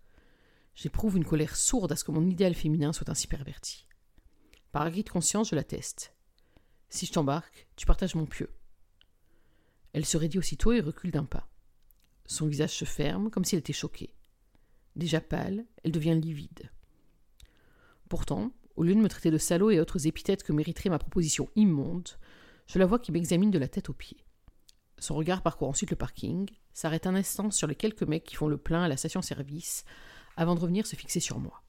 J'éprouve 0.75 1.17
une 1.17 1.25
colère 1.25 1.55
sourde 1.55 1.91
à 1.91 1.95
ce 1.95 2.03
que 2.03 2.11
mon 2.11 2.27
idéal 2.29 2.53
féminin 2.53 2.93
soit 2.93 3.09
ainsi 3.09 3.27
perverti. 3.27 3.85
Par 4.71 4.83
acquis 4.83 5.03
de 5.03 5.09
conscience, 5.09 5.49
je 5.49 5.55
l'atteste. 5.55 6.13
Si 6.89 7.05
je 7.05 7.11
t'embarque, 7.11 7.67
tu 7.75 7.85
partages 7.85 8.15
mon 8.15 8.25
pieu. 8.25 8.49
Elle 9.93 10.05
se 10.05 10.17
raidit 10.17 10.37
aussitôt 10.37 10.71
et 10.71 10.81
recule 10.81 11.11
d'un 11.11 11.25
pas. 11.25 11.47
Son 12.25 12.47
visage 12.47 12.75
se 12.75 12.85
ferme 12.85 13.29
comme 13.31 13.45
s'il 13.45 13.59
était 13.59 13.73
choqué. 13.73 14.13
Déjà 14.95 15.21
pâle, 15.21 15.65
elle 15.83 15.91
devient 15.91 16.19
livide. 16.19 16.71
Pourtant, 18.07 18.51
au 18.75 18.83
lieu 18.83 18.93
de 18.93 18.99
me 18.99 19.09
traiter 19.09 19.31
de 19.31 19.37
salaud 19.37 19.71
et 19.71 19.79
autres 19.79 20.07
épithètes 20.07 20.43
que 20.43 20.53
mériterait 20.53 20.89
ma 20.89 20.99
proposition 20.99 21.49
immonde, 21.55 22.09
je 22.67 22.77
la 22.79 22.85
vois 22.85 22.99
qui 22.99 23.11
m'examine 23.11 23.51
de 23.51 23.59
la 23.59 23.67
tête 23.67 23.89
aux 23.89 23.93
pieds. 23.93 24.23
Son 24.99 25.15
regard 25.15 25.41
parcourt 25.41 25.69
ensuite 25.69 25.91
le 25.91 25.95
parking, 25.95 26.49
s'arrête 26.73 27.07
un 27.07 27.15
instant 27.15 27.51
sur 27.51 27.67
les 27.67 27.75
quelques 27.75 28.03
mecs 28.03 28.25
qui 28.25 28.35
font 28.35 28.47
le 28.47 28.57
plein 28.57 28.83
à 28.83 28.87
la 28.87 28.97
station-service 28.97 29.85
avant 30.37 30.55
de 30.55 30.59
revenir 30.59 30.85
se 30.85 30.95
fixer 30.95 31.19
sur 31.19 31.39
moi. 31.39 31.63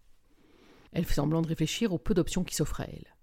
Elle 0.93 1.05
fait 1.05 1.15
semblant 1.15 1.43
de 1.43 1.49
réfléchir 1.49 1.93
aux 1.93 1.99
peu 1.99 2.15
d'options 2.15 2.45
qui 2.45 2.55
s'offrent 2.55 2.81
à 2.81 2.89
elle. 2.89 3.15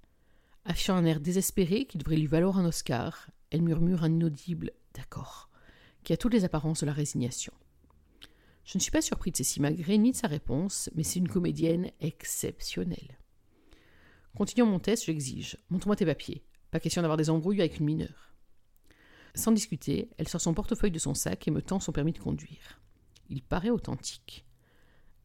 Affichant 0.66 0.96
un 0.96 1.06
air 1.06 1.20
désespéré 1.20 1.86
qui 1.86 1.98
devrait 1.98 2.18
lui 2.18 2.28
valoir 2.28 2.58
un 2.58 2.66
Oscar, 2.66 3.30
elle 3.52 3.62
murmure 3.62 4.04
un 4.04 4.12
inaudible 4.12 4.72
D'accord, 4.94 5.50
qui 6.04 6.14
a 6.14 6.18
toutes 6.18 6.34
les 6.34 6.44
apparences 6.44 6.82
de 6.82 6.86
la 6.86 6.94
résignation. 6.94 7.54
Je 8.66 8.78
ne 8.78 8.82
suis 8.82 8.92
pas 8.92 9.02
surpris 9.02 9.32
de 9.32 9.38
ses 9.38 9.44
simagrées 9.44 9.98
ni 9.98 10.12
de 10.12 10.18
sa 10.18 10.28
réponse, 10.28 10.90
mais 10.96 11.04
c'est 11.04 11.20
une 11.20 11.30
comédienne 11.30 11.92
exceptionnelle. 12.02 13.18
Continuant 14.36 14.66
mon 14.68 14.80
test, 14.80 15.06
j'exige 15.06 15.58
Montre-moi 15.70 15.96
tes 15.96 16.06
papiers. 16.06 16.44
Pas 16.72 16.80
question 16.80 17.02
d'avoir 17.02 17.18
des 17.18 17.30
embrouilles 17.30 17.62
avec 17.62 17.80
une 17.80 17.86
mineure. 17.86 18.34
Sans 19.36 19.52
discuter, 19.52 20.10
elle 20.18 20.28
sort 20.28 20.42
son 20.42 20.54
portefeuille 20.54 20.92
de 20.92 21.00
son 21.00 21.14
sac 21.14 21.48
et 21.48 21.52
me 21.52 21.62
tend 21.62 21.80
son 21.80 21.92
permis 21.92 22.12
de 22.12 22.20
conduire. 22.20 22.82
Il 23.30 23.44
paraît 23.44 23.70
authentique. 23.70 24.47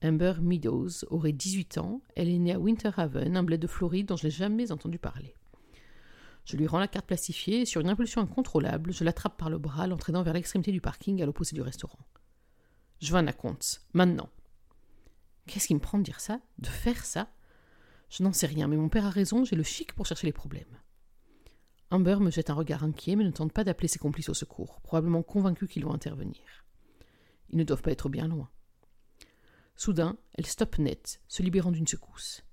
Amber 0.05 0.35
Meadows 0.41 1.05
aurait 1.11 1.33
18 1.33 1.79
ans, 1.79 2.03
elle 2.17 2.29
est 2.29 2.39
née 2.39 2.53
à 2.53 2.59
Winter 2.59 2.91
Haven, 2.97 3.37
un 3.37 3.43
bled 3.45 3.61
de 3.61 3.67
Floride 3.69 4.07
dont 4.07 4.17
je 4.17 4.27
n'ai 4.27 4.31
jamais 4.31 4.73
entendu 4.73 4.99
parler. 4.99 5.37
Je 6.45 6.57
lui 6.57 6.67
rends 6.67 6.81
la 6.81 6.89
carte 6.89 7.07
plastifiée 7.07 7.61
et 7.61 7.67
sur 7.67 7.81
une 7.81 7.89
impulsion 7.89 8.21
incontrôlable, 8.21 8.93
je 8.93 9.05
l'attrape 9.05 9.39
par 9.39 9.49
le 9.49 9.59
bras, 9.59 9.87
l'entraînant 9.87 10.25
vers 10.25 10.35
l'extrémité 10.35 10.73
du 10.73 10.81
parking 10.81 11.23
à 11.23 11.27
l'opposé 11.27 11.55
du 11.55 11.63
restaurant. 11.63 12.05
Je 13.01 13.13
veux 13.13 13.19
un 13.19 13.27
compte, 13.33 13.83
maintenant. 13.93 14.29
Qu'est-ce 15.47 15.69
qui 15.69 15.75
me 15.75 15.81
prend 15.81 15.99
de 15.99 16.03
dire 16.03 16.21
ça? 16.21 16.41
De 16.59 16.67
faire 16.67 17.05
ça? 17.05 17.29
Je 18.09 18.25
n'en 18.25 18.33
sais 18.33 18.47
rien, 18.47 18.67
mais 18.67 18.77
mon 18.77 18.89
père 18.89 19.07
a 19.07 19.11
raison, 19.11 19.45
j'ai 19.45 19.57
le 19.57 19.63
chic 19.63 19.93
pour 19.93 20.07
chercher 20.07 20.27
les 20.27 20.33
problèmes. 20.33 20.81
Amber 21.91 22.17
me 22.21 22.31
jette 22.31 22.51
un 22.51 22.55
regard 22.55 22.83
inquiet, 22.83 23.15
mais 23.15 23.25
ne 23.25 23.31
tente 23.31 23.53
pas 23.53 23.65
d'appeler 23.65 23.89
ses 23.89 23.99
complices 23.99 24.29
au 24.29 24.35
secours, 24.35 24.81
probablement 24.83 25.23
convaincus 25.23 25.69
qu'ils 25.69 25.85
vont 25.85 25.95
intervenir. 25.95 26.43
Ils 27.51 27.59
ne 27.59 27.65
doivent 27.65 27.83
pas 27.83 27.93
être 27.93 28.09
bien 28.09 28.27
loin. 28.27 28.51
Soudain, 29.83 30.17
elle 30.35 30.47
stoppe 30.47 30.79
net, 30.79 31.21
se 31.27 31.43
libérant 31.43 31.73
d'une 31.73 31.89
secousse. 31.89 32.45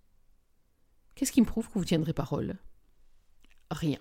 Qu'est-ce 1.13 1.31
qui 1.31 1.41
me 1.41 1.45
prouve 1.45 1.67
que 1.67 1.77
vous 1.77 1.85
tiendrez 1.85 2.11
parole? 2.11 2.57
Rien. 3.69 3.99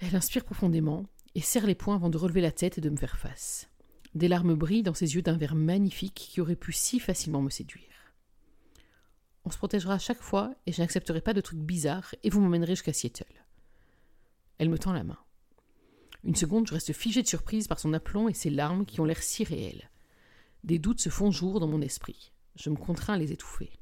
Elle 0.00 0.16
inspire 0.16 0.44
profondément 0.44 1.06
et 1.36 1.40
serre 1.40 1.68
les 1.68 1.76
poings 1.76 1.94
avant 1.94 2.10
de 2.10 2.18
relever 2.18 2.40
la 2.40 2.50
tête 2.50 2.78
et 2.78 2.80
de 2.80 2.90
me 2.90 2.96
faire 2.96 3.16
face. 3.16 3.68
Des 4.16 4.26
larmes 4.26 4.56
brillent 4.56 4.82
dans 4.82 4.92
ses 4.92 5.14
yeux 5.14 5.22
d'un 5.22 5.36
verre 5.36 5.54
magnifique 5.54 6.16
qui 6.16 6.40
aurait 6.40 6.56
pu 6.56 6.72
si 6.72 6.98
facilement 6.98 7.42
me 7.42 7.48
séduire. 7.48 8.12
On 9.44 9.52
se 9.52 9.58
protégera 9.58 9.94
à 9.94 10.00
chaque 10.00 10.20
fois 10.20 10.56
et 10.66 10.72
je 10.72 10.80
n'accepterai 10.80 11.20
pas 11.20 11.32
de 11.32 11.40
trucs 11.40 11.60
bizarres 11.60 12.12
et 12.24 12.30
vous 12.30 12.40
m'emmènerez 12.40 12.72
jusqu'à 12.72 12.92
Seattle. 12.92 13.46
Elle 14.58 14.68
me 14.68 14.78
tend 14.80 14.92
la 14.92 15.04
main. 15.04 15.20
Une 16.24 16.34
seconde, 16.34 16.66
je 16.66 16.74
reste 16.74 16.92
figé 16.92 17.22
de 17.22 17.28
surprise 17.28 17.68
par 17.68 17.78
son 17.78 17.92
aplomb 17.92 18.28
et 18.28 18.34
ses 18.34 18.50
larmes 18.50 18.84
qui 18.84 19.00
ont 19.00 19.04
l'air 19.04 19.22
si 19.22 19.44
réelles. 19.44 19.91
Des 20.64 20.78
doutes 20.78 21.00
se 21.00 21.08
font 21.08 21.30
jour 21.30 21.58
dans 21.58 21.66
mon 21.66 21.80
esprit. 21.80 22.32
Je 22.54 22.70
me 22.70 22.76
contrains 22.76 23.14
à 23.14 23.18
les 23.18 23.32
étouffer. 23.32 23.72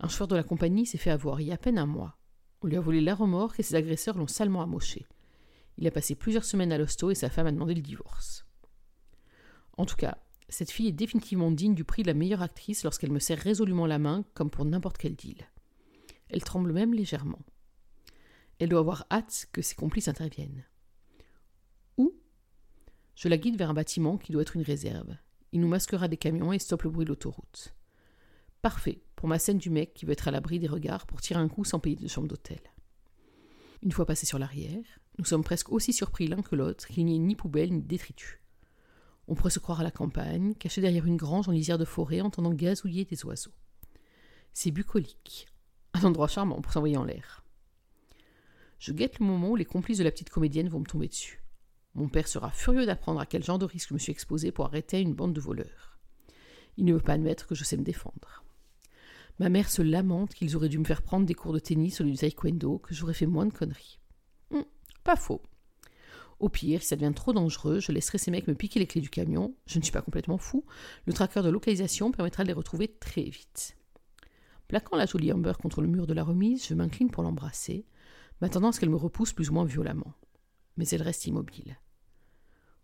Un 0.00 0.08
chauffeur 0.08 0.28
de 0.28 0.36
la 0.36 0.42
compagnie 0.42 0.86
s'est 0.86 0.98
fait 0.98 1.10
avoir 1.10 1.40
il 1.40 1.48
y 1.48 1.50
a 1.50 1.54
à 1.54 1.58
peine 1.58 1.78
un 1.78 1.86
mois. 1.86 2.18
On 2.62 2.66
lui 2.66 2.76
a 2.76 2.80
volé 2.80 3.00
la 3.00 3.14
remorque 3.14 3.60
et 3.60 3.62
ses 3.62 3.76
agresseurs 3.76 4.18
l'ont 4.18 4.26
salement 4.26 4.62
amoché. 4.62 5.06
Il 5.78 5.86
a 5.86 5.90
passé 5.90 6.14
plusieurs 6.14 6.44
semaines 6.44 6.72
à 6.72 6.78
l'hosto 6.78 7.10
et 7.10 7.14
sa 7.14 7.30
femme 7.30 7.46
a 7.46 7.52
demandé 7.52 7.74
le 7.74 7.82
divorce. 7.82 8.46
En 9.76 9.86
tout 9.86 9.96
cas, 9.96 10.18
cette 10.48 10.70
fille 10.70 10.88
est 10.88 10.92
définitivement 10.92 11.50
digne 11.50 11.74
du 11.74 11.84
prix 11.84 12.02
de 12.02 12.08
la 12.08 12.14
meilleure 12.14 12.42
actrice 12.42 12.82
lorsqu'elle 12.82 13.12
me 13.12 13.20
serre 13.20 13.38
résolument 13.38 13.86
la 13.86 13.98
main 13.98 14.24
comme 14.34 14.50
pour 14.50 14.64
n'importe 14.64 14.98
quel 14.98 15.14
deal. 15.14 15.48
Elle 16.28 16.42
tremble 16.42 16.72
même 16.72 16.92
légèrement. 16.92 17.40
Elle 18.58 18.68
doit 18.68 18.80
avoir 18.80 19.06
hâte 19.10 19.46
que 19.52 19.62
ses 19.62 19.74
complices 19.74 20.08
interviennent. 20.08 20.64
Où 21.96 22.14
Je 23.14 23.28
la 23.28 23.38
guide 23.38 23.56
vers 23.56 23.70
un 23.70 23.74
bâtiment 23.74 24.18
qui 24.18 24.32
doit 24.32 24.42
être 24.42 24.56
une 24.56 24.62
réserve. 24.62 25.16
Il 25.52 25.60
nous 25.60 25.68
masquera 25.68 26.08
des 26.08 26.16
camions 26.16 26.52
et 26.52 26.58
stoppe 26.58 26.84
le 26.84 26.90
bruit 26.90 27.04
de 27.04 27.10
l'autoroute. 27.10 27.74
Parfait 28.62 29.02
pour 29.16 29.28
ma 29.28 29.38
scène 29.38 29.58
du 29.58 29.70
mec 29.70 29.94
qui 29.94 30.06
veut 30.06 30.12
être 30.12 30.28
à 30.28 30.30
l'abri 30.30 30.58
des 30.58 30.68
regards 30.68 31.06
pour 31.06 31.20
tirer 31.20 31.40
un 31.40 31.48
coup 31.48 31.64
sans 31.64 31.80
payer 31.80 31.96
de 31.96 32.08
chambre 32.08 32.28
d'hôtel. 32.28 32.60
Une 33.82 33.92
fois 33.92 34.06
passé 34.06 34.26
sur 34.26 34.38
l'arrière, 34.38 34.84
nous 35.18 35.24
sommes 35.24 35.44
presque 35.44 35.72
aussi 35.72 35.92
surpris 35.92 36.26
l'un 36.26 36.42
que 36.42 36.54
l'autre 36.54 36.86
qu'il 36.86 37.04
n'y 37.04 37.16
ait 37.16 37.18
ni 37.18 37.34
poubelle 37.34 37.72
ni 37.72 37.82
détritus. 37.82 38.38
On 39.28 39.34
pourrait 39.34 39.50
se 39.50 39.58
croire 39.58 39.80
à 39.80 39.84
la 39.84 39.90
campagne, 39.90 40.54
caché 40.54 40.80
derrière 40.80 41.06
une 41.06 41.16
grange 41.16 41.48
en 41.48 41.52
lisière 41.52 41.78
de 41.78 41.84
forêt, 41.84 42.20
entendant 42.20 42.52
gazouiller 42.52 43.04
des 43.04 43.24
oiseaux. 43.24 43.54
C'est 44.52 44.70
bucolique, 44.70 45.46
un 45.94 46.04
endroit 46.04 46.28
charmant 46.28 46.60
pour 46.60 46.72
s'envoyer 46.72 46.96
en 46.96 47.04
l'air. 47.04 47.44
Je 48.78 48.92
guette 48.92 49.18
le 49.18 49.26
moment 49.26 49.50
où 49.50 49.56
les 49.56 49.64
complices 49.64 49.98
de 49.98 50.04
la 50.04 50.10
petite 50.10 50.30
comédienne 50.30 50.68
vont 50.68 50.80
me 50.80 50.86
tomber 50.86 51.08
dessus. 51.08 51.42
Mon 51.94 52.08
père 52.08 52.28
sera 52.28 52.50
furieux 52.50 52.86
d'apprendre 52.86 53.20
à 53.20 53.26
quel 53.26 53.42
genre 53.42 53.58
de 53.58 53.64
risque 53.64 53.88
je 53.88 53.94
me 53.94 53.98
suis 53.98 54.12
exposé 54.12 54.52
pour 54.52 54.66
arrêter 54.66 55.00
une 55.00 55.14
bande 55.14 55.32
de 55.32 55.40
voleurs. 55.40 55.98
Il 56.76 56.84
ne 56.84 56.94
veut 56.94 57.00
pas 57.00 57.14
admettre 57.14 57.46
que 57.46 57.54
je 57.54 57.64
sais 57.64 57.76
me 57.76 57.82
défendre. 57.82 58.44
Ma 59.38 59.48
mère 59.48 59.70
se 59.70 59.82
lamente 59.82 60.34
qu'ils 60.34 60.56
auraient 60.56 60.68
dû 60.68 60.78
me 60.78 60.84
faire 60.84 61.02
prendre 61.02 61.26
des 61.26 61.34
cours 61.34 61.52
de 61.52 61.58
tennis 61.58 62.00
au 62.00 62.04
lieu 62.04 62.12
du 62.12 62.18
taekwondo, 62.18 62.78
que 62.78 62.94
j'aurais 62.94 63.14
fait 63.14 63.26
moins 63.26 63.46
de 63.46 63.52
conneries. 63.52 63.98
Hum, 64.52 64.64
pas 65.02 65.16
faux. 65.16 65.42
Au 66.38 66.48
pire, 66.48 66.80
si 66.80 66.88
ça 66.88 66.96
devient 66.96 67.12
trop 67.14 67.32
dangereux, 67.32 67.80
je 67.80 67.92
laisserai 67.92 68.18
ces 68.18 68.30
mecs 68.30 68.46
me 68.46 68.54
piquer 68.54 68.80
les 68.80 68.86
clés 68.86 69.02
du 69.02 69.10
camion. 69.10 69.54
Je 69.66 69.78
ne 69.78 69.82
suis 69.82 69.92
pas 69.92 70.00
complètement 70.00 70.38
fou. 70.38 70.64
Le 71.04 71.12
tracker 71.12 71.42
de 71.42 71.50
localisation 71.50 72.12
permettra 72.12 72.44
de 72.44 72.48
les 72.48 72.54
retrouver 72.54 72.88
très 72.88 73.24
vite. 73.24 73.76
Plaquant 74.68 74.96
la 74.96 75.04
jolie 75.04 75.32
Amber 75.32 75.52
contre 75.60 75.82
le 75.82 75.88
mur 75.88 76.06
de 76.06 76.14
la 76.14 76.22
remise, 76.22 76.66
je 76.66 76.74
m'incline 76.74 77.10
pour 77.10 77.22
l'embrasser, 77.22 77.84
m'attendant 78.40 78.68
à 78.68 78.72
ce 78.72 78.80
qu'elle 78.80 78.88
me 78.88 78.96
repousse 78.96 79.32
plus 79.32 79.50
ou 79.50 79.54
moins 79.54 79.64
violemment. 79.64 80.14
Mais 80.76 80.88
elle 80.88 81.02
reste 81.02 81.26
immobile. 81.26 81.78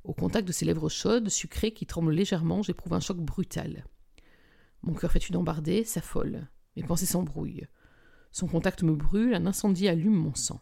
Au 0.05 0.15
contact 0.15 0.47
de 0.47 0.53
ses 0.53 0.65
lèvres 0.65 0.89
chaudes, 0.89 1.29
sucrées, 1.29 1.73
qui 1.73 1.87
tremblent 1.87 2.13
légèrement, 2.13 2.63
j'éprouve 2.63 2.93
un 2.93 3.01
choc 3.01 3.19
brutal. 3.19 3.87
Mon 4.83 4.95
cœur 4.95 5.11
fait 5.11 5.29
une 5.29 5.37
embardée, 5.37 5.85
s'affole. 5.85 6.49
Mes 6.77 6.85
pensées 6.85 7.07
s'embrouillent. 7.07 7.67
Son 8.31 8.47
contact 8.47 8.83
me 8.83 8.95
brûle, 8.95 9.35
un 9.35 9.47
incendie 9.47 9.89
allume 9.89 10.15
mon 10.15 10.35
sang. 10.35 10.61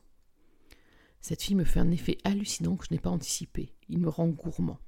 Cette 1.21 1.43
fille 1.43 1.57
me 1.57 1.64
fait 1.64 1.81
un 1.81 1.90
effet 1.90 2.19
hallucinant 2.25 2.76
que 2.76 2.87
je 2.88 2.95
n'ai 2.95 3.00
pas 3.00 3.11
anticipé. 3.11 3.75
Il 3.88 3.99
me 3.99 4.09
rend 4.09 4.28
gourmand. 4.28 4.78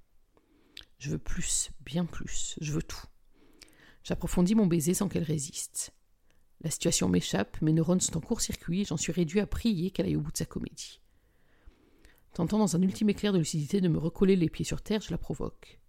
Je 0.98 1.10
veux 1.10 1.18
plus, 1.18 1.70
bien 1.80 2.04
plus, 2.04 2.56
je 2.60 2.72
veux 2.72 2.82
tout. 2.82 3.04
J'approfondis 4.02 4.54
mon 4.54 4.66
baiser 4.66 4.94
sans 4.94 5.08
qu'elle 5.08 5.24
résiste. 5.24 5.92
La 6.60 6.70
situation 6.70 7.08
m'échappe, 7.08 7.60
mes 7.60 7.72
neurones 7.72 8.00
sont 8.00 8.16
en 8.16 8.20
court-circuit 8.20 8.82
et 8.82 8.84
j'en 8.84 8.96
suis 8.96 9.12
réduit 9.12 9.40
à 9.40 9.46
prier 9.46 9.90
qu'elle 9.90 10.06
aille 10.06 10.16
au 10.16 10.20
bout 10.20 10.32
de 10.32 10.36
sa 10.36 10.46
comédie. 10.46 11.00
Tentant 12.36 12.58
dans 12.58 12.76
un 12.76 12.82
ultime 12.82 13.08
éclair 13.08 13.32
de 13.32 13.38
lucidité 13.38 13.80
de 13.80 13.88
me 13.88 13.96
recoller 13.96 14.36
les 14.36 14.50
pieds 14.50 14.66
sur 14.66 14.82
terre, 14.82 15.00
je 15.00 15.10
la 15.10 15.16
provoque. 15.16 15.80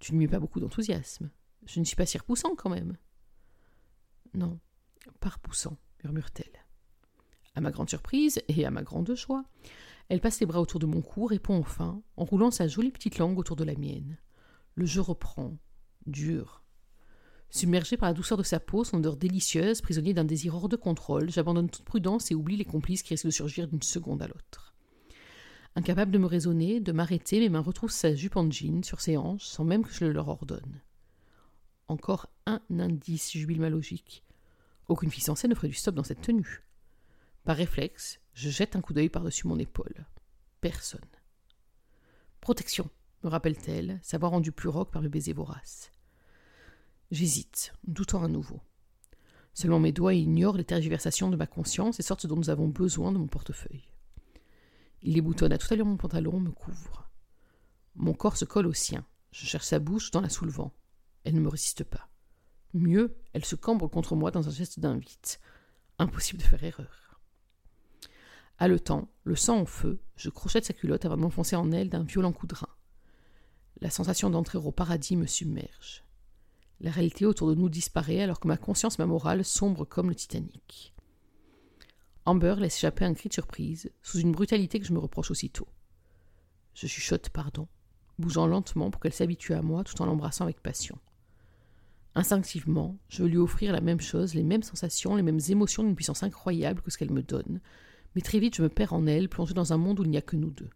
Tu 0.00 0.12
ne 0.12 0.18
mets 0.18 0.26
pas 0.26 0.40
beaucoup 0.40 0.58
d'enthousiasme. 0.58 1.30
Je 1.66 1.78
ne 1.78 1.84
suis 1.84 1.94
pas 1.94 2.04
si 2.04 2.18
repoussant 2.18 2.56
quand 2.56 2.68
même. 2.68 2.96
Non, 4.34 4.58
pas 5.20 5.28
repoussant, 5.28 5.76
murmure-t-elle. 6.02 6.64
À 7.54 7.60
ma 7.60 7.70
grande 7.70 7.88
surprise 7.88 8.42
et 8.48 8.66
à 8.66 8.72
ma 8.72 8.82
grande 8.82 9.14
joie, 9.14 9.44
elle 10.08 10.20
passe 10.20 10.40
les 10.40 10.46
bras 10.46 10.60
autour 10.60 10.80
de 10.80 10.86
mon 10.86 11.00
cou, 11.00 11.26
répond 11.26 11.56
enfin, 11.56 12.02
en 12.16 12.24
roulant 12.24 12.50
sa 12.50 12.66
jolie 12.66 12.90
petite 12.90 13.18
langue 13.18 13.38
autour 13.38 13.54
de 13.54 13.62
la 13.62 13.76
mienne. 13.76 14.18
Le 14.74 14.84
jeu 14.84 15.00
reprend, 15.00 15.56
dur, 16.06 16.64
Submergé 17.50 17.96
par 17.96 18.08
la 18.08 18.14
douceur 18.14 18.36
de 18.36 18.42
sa 18.42 18.58
peau, 18.58 18.82
son 18.82 18.96
odeur 18.96 19.16
délicieuse, 19.16 19.80
prisonnier 19.80 20.12
d'un 20.12 20.24
désir 20.24 20.56
hors 20.56 20.68
de 20.68 20.74
contrôle, 20.74 21.30
j'abandonne 21.30 21.70
toute 21.70 21.84
prudence 21.84 22.32
et 22.32 22.34
oublie 22.34 22.56
les 22.56 22.64
complices 22.64 23.04
qui 23.04 23.14
risquent 23.14 23.26
de 23.26 23.30
surgir 23.30 23.68
d'une 23.68 23.82
seconde 23.82 24.22
à 24.22 24.26
l'autre. 24.26 24.71
Incapable 25.74 26.12
de 26.12 26.18
me 26.18 26.26
raisonner, 26.26 26.80
de 26.80 26.92
m'arrêter, 26.92 27.40
mes 27.40 27.48
mains 27.48 27.60
retrouvent 27.60 27.90
sa 27.90 28.14
jupe 28.14 28.36
en 28.36 28.50
jean 28.50 28.84
sur 28.84 29.00
ses 29.00 29.16
hanches, 29.16 29.44
sans 29.46 29.64
même 29.64 29.84
que 29.84 29.92
je 29.92 30.04
le 30.04 30.12
leur 30.12 30.28
ordonne. 30.28 30.80
Encore 31.88 32.28
un 32.46 32.60
indice, 32.70 33.32
jubile 33.32 33.60
ma 33.60 33.70
logique. 33.70 34.24
Aucune 34.88 35.10
fille 35.10 35.22
censée 35.22 35.48
ne 35.48 35.54
ferait 35.54 35.68
du 35.68 35.74
stop 35.74 35.94
dans 35.94 36.04
cette 36.04 36.20
tenue. 36.20 36.62
Par 37.44 37.56
réflexe, 37.56 38.20
je 38.34 38.50
jette 38.50 38.76
un 38.76 38.80
coup 38.80 38.92
d'œil 38.92 39.08
par-dessus 39.08 39.46
mon 39.46 39.58
épaule. 39.58 40.06
Personne. 40.60 41.00
Protection, 42.40 42.90
me 43.22 43.30
rappelle-t-elle, 43.30 43.98
savoir 44.02 44.32
rendu 44.32 44.52
plus 44.52 44.68
roc 44.68 44.90
par 44.90 45.00
le 45.00 45.08
baiser 45.08 45.32
vorace. 45.32 45.90
J'hésite, 47.10 47.72
doutant 47.84 48.22
à 48.22 48.28
nouveau. 48.28 48.60
Seulement 49.54 49.80
mes 49.80 49.92
doigts 49.92 50.14
ignorent 50.14 50.56
les 50.56 50.64
tergiversations 50.64 51.30
de 51.30 51.36
ma 51.36 51.46
conscience 51.46 52.00
et 52.00 52.02
sortent 52.02 52.26
dont 52.26 52.36
nous 52.36 52.50
avons 52.50 52.68
besoin 52.68 53.12
de 53.12 53.18
mon 53.18 53.26
portefeuille. 53.26 53.92
Il 55.02 55.14
les 55.14 55.20
à 55.20 55.58
toute 55.58 55.72
allure 55.72 55.86
mon 55.86 55.96
pantalon, 55.96 56.38
me 56.38 56.50
couvre. 56.50 57.10
Mon 57.96 58.14
corps 58.14 58.36
se 58.36 58.44
colle 58.44 58.66
au 58.66 58.72
sien. 58.72 59.04
Je 59.32 59.46
cherche 59.46 59.66
sa 59.66 59.78
bouche 59.78 60.10
dans 60.10 60.20
la 60.20 60.28
soulevant. 60.28 60.72
Elle 61.24 61.34
ne 61.34 61.40
me 61.40 61.48
résiste 61.48 61.84
pas. 61.84 62.08
Mieux, 62.74 63.16
elle 63.32 63.44
se 63.44 63.56
cambre 63.56 63.88
contre 63.88 64.14
moi 64.14 64.30
dans 64.30 64.48
un 64.48 64.52
geste 64.52 64.80
d'invite. 64.80 65.40
Impossible 65.98 66.40
de 66.40 66.46
faire 66.46 66.62
erreur. 66.62 67.20
Haletant, 68.58 69.08
le 69.24 69.34
sang 69.34 69.58
en 69.58 69.66
feu, 69.66 70.00
je 70.16 70.30
crochette 70.30 70.64
sa 70.64 70.72
culotte 70.72 71.04
avant 71.04 71.16
de 71.16 71.22
m'enfoncer 71.22 71.56
en 71.56 71.72
elle 71.72 71.90
d'un 71.90 72.04
violent 72.04 72.32
coup 72.32 72.46
de 72.46 72.54
rein. 72.54 72.68
La 73.80 73.90
sensation 73.90 74.30
d'entrer 74.30 74.58
au 74.58 74.70
paradis 74.70 75.16
me 75.16 75.26
submerge. 75.26 76.04
La 76.80 76.92
réalité 76.92 77.26
autour 77.26 77.48
de 77.48 77.54
nous 77.54 77.68
disparaît 77.68 78.22
alors 78.22 78.38
que 78.38 78.48
ma 78.48 78.56
conscience, 78.56 78.98
ma 78.98 79.06
morale 79.06 79.44
sombre 79.44 79.84
comme 79.84 80.08
le 80.08 80.14
Titanic. 80.14 80.94
Amber 82.24 82.54
laisse 82.58 82.76
échapper 82.76 83.04
un 83.04 83.14
cri 83.14 83.28
de 83.28 83.34
surprise, 83.34 83.90
sous 84.02 84.18
une 84.18 84.32
brutalité 84.32 84.78
que 84.78 84.86
je 84.86 84.92
me 84.92 84.98
reproche 84.98 85.30
aussitôt. 85.30 85.66
Je 86.74 86.86
chuchote 86.86 87.30
pardon. 87.30 87.66
bougeant 88.18 88.46
lentement 88.46 88.90
pour 88.90 89.00
qu'elle 89.00 89.12
s'habitue 89.12 89.54
à 89.54 89.62
moi 89.62 89.82
tout 89.82 90.00
en 90.00 90.06
l'embrassant 90.06 90.44
avec 90.44 90.60
passion. 90.60 90.98
Instinctivement, 92.14 92.98
je 93.08 93.22
veux 93.22 93.28
lui 93.28 93.38
offrir 93.38 93.72
la 93.72 93.80
même 93.80 94.00
chose, 94.00 94.34
les 94.34 94.42
mêmes 94.42 94.62
sensations, 94.62 95.16
les 95.16 95.22
mêmes 95.22 95.40
émotions 95.48 95.82
d'une 95.82 95.96
puissance 95.96 96.22
incroyable 96.22 96.82
que 96.82 96.90
ce 96.90 96.98
qu'elle 96.98 97.10
me 97.10 97.22
donne, 97.22 97.60
mais 98.14 98.20
très 98.20 98.38
vite 98.38 98.56
je 98.56 98.62
me 98.62 98.68
perds 98.68 98.92
en 98.92 99.06
elle, 99.06 99.28
plongée 99.28 99.54
dans 99.54 99.72
un 99.72 99.78
monde 99.78 99.98
où 99.98 100.04
il 100.04 100.10
n'y 100.10 100.18
a 100.18 100.22
que 100.22 100.36
nous 100.36 100.50
deux. 100.50 100.70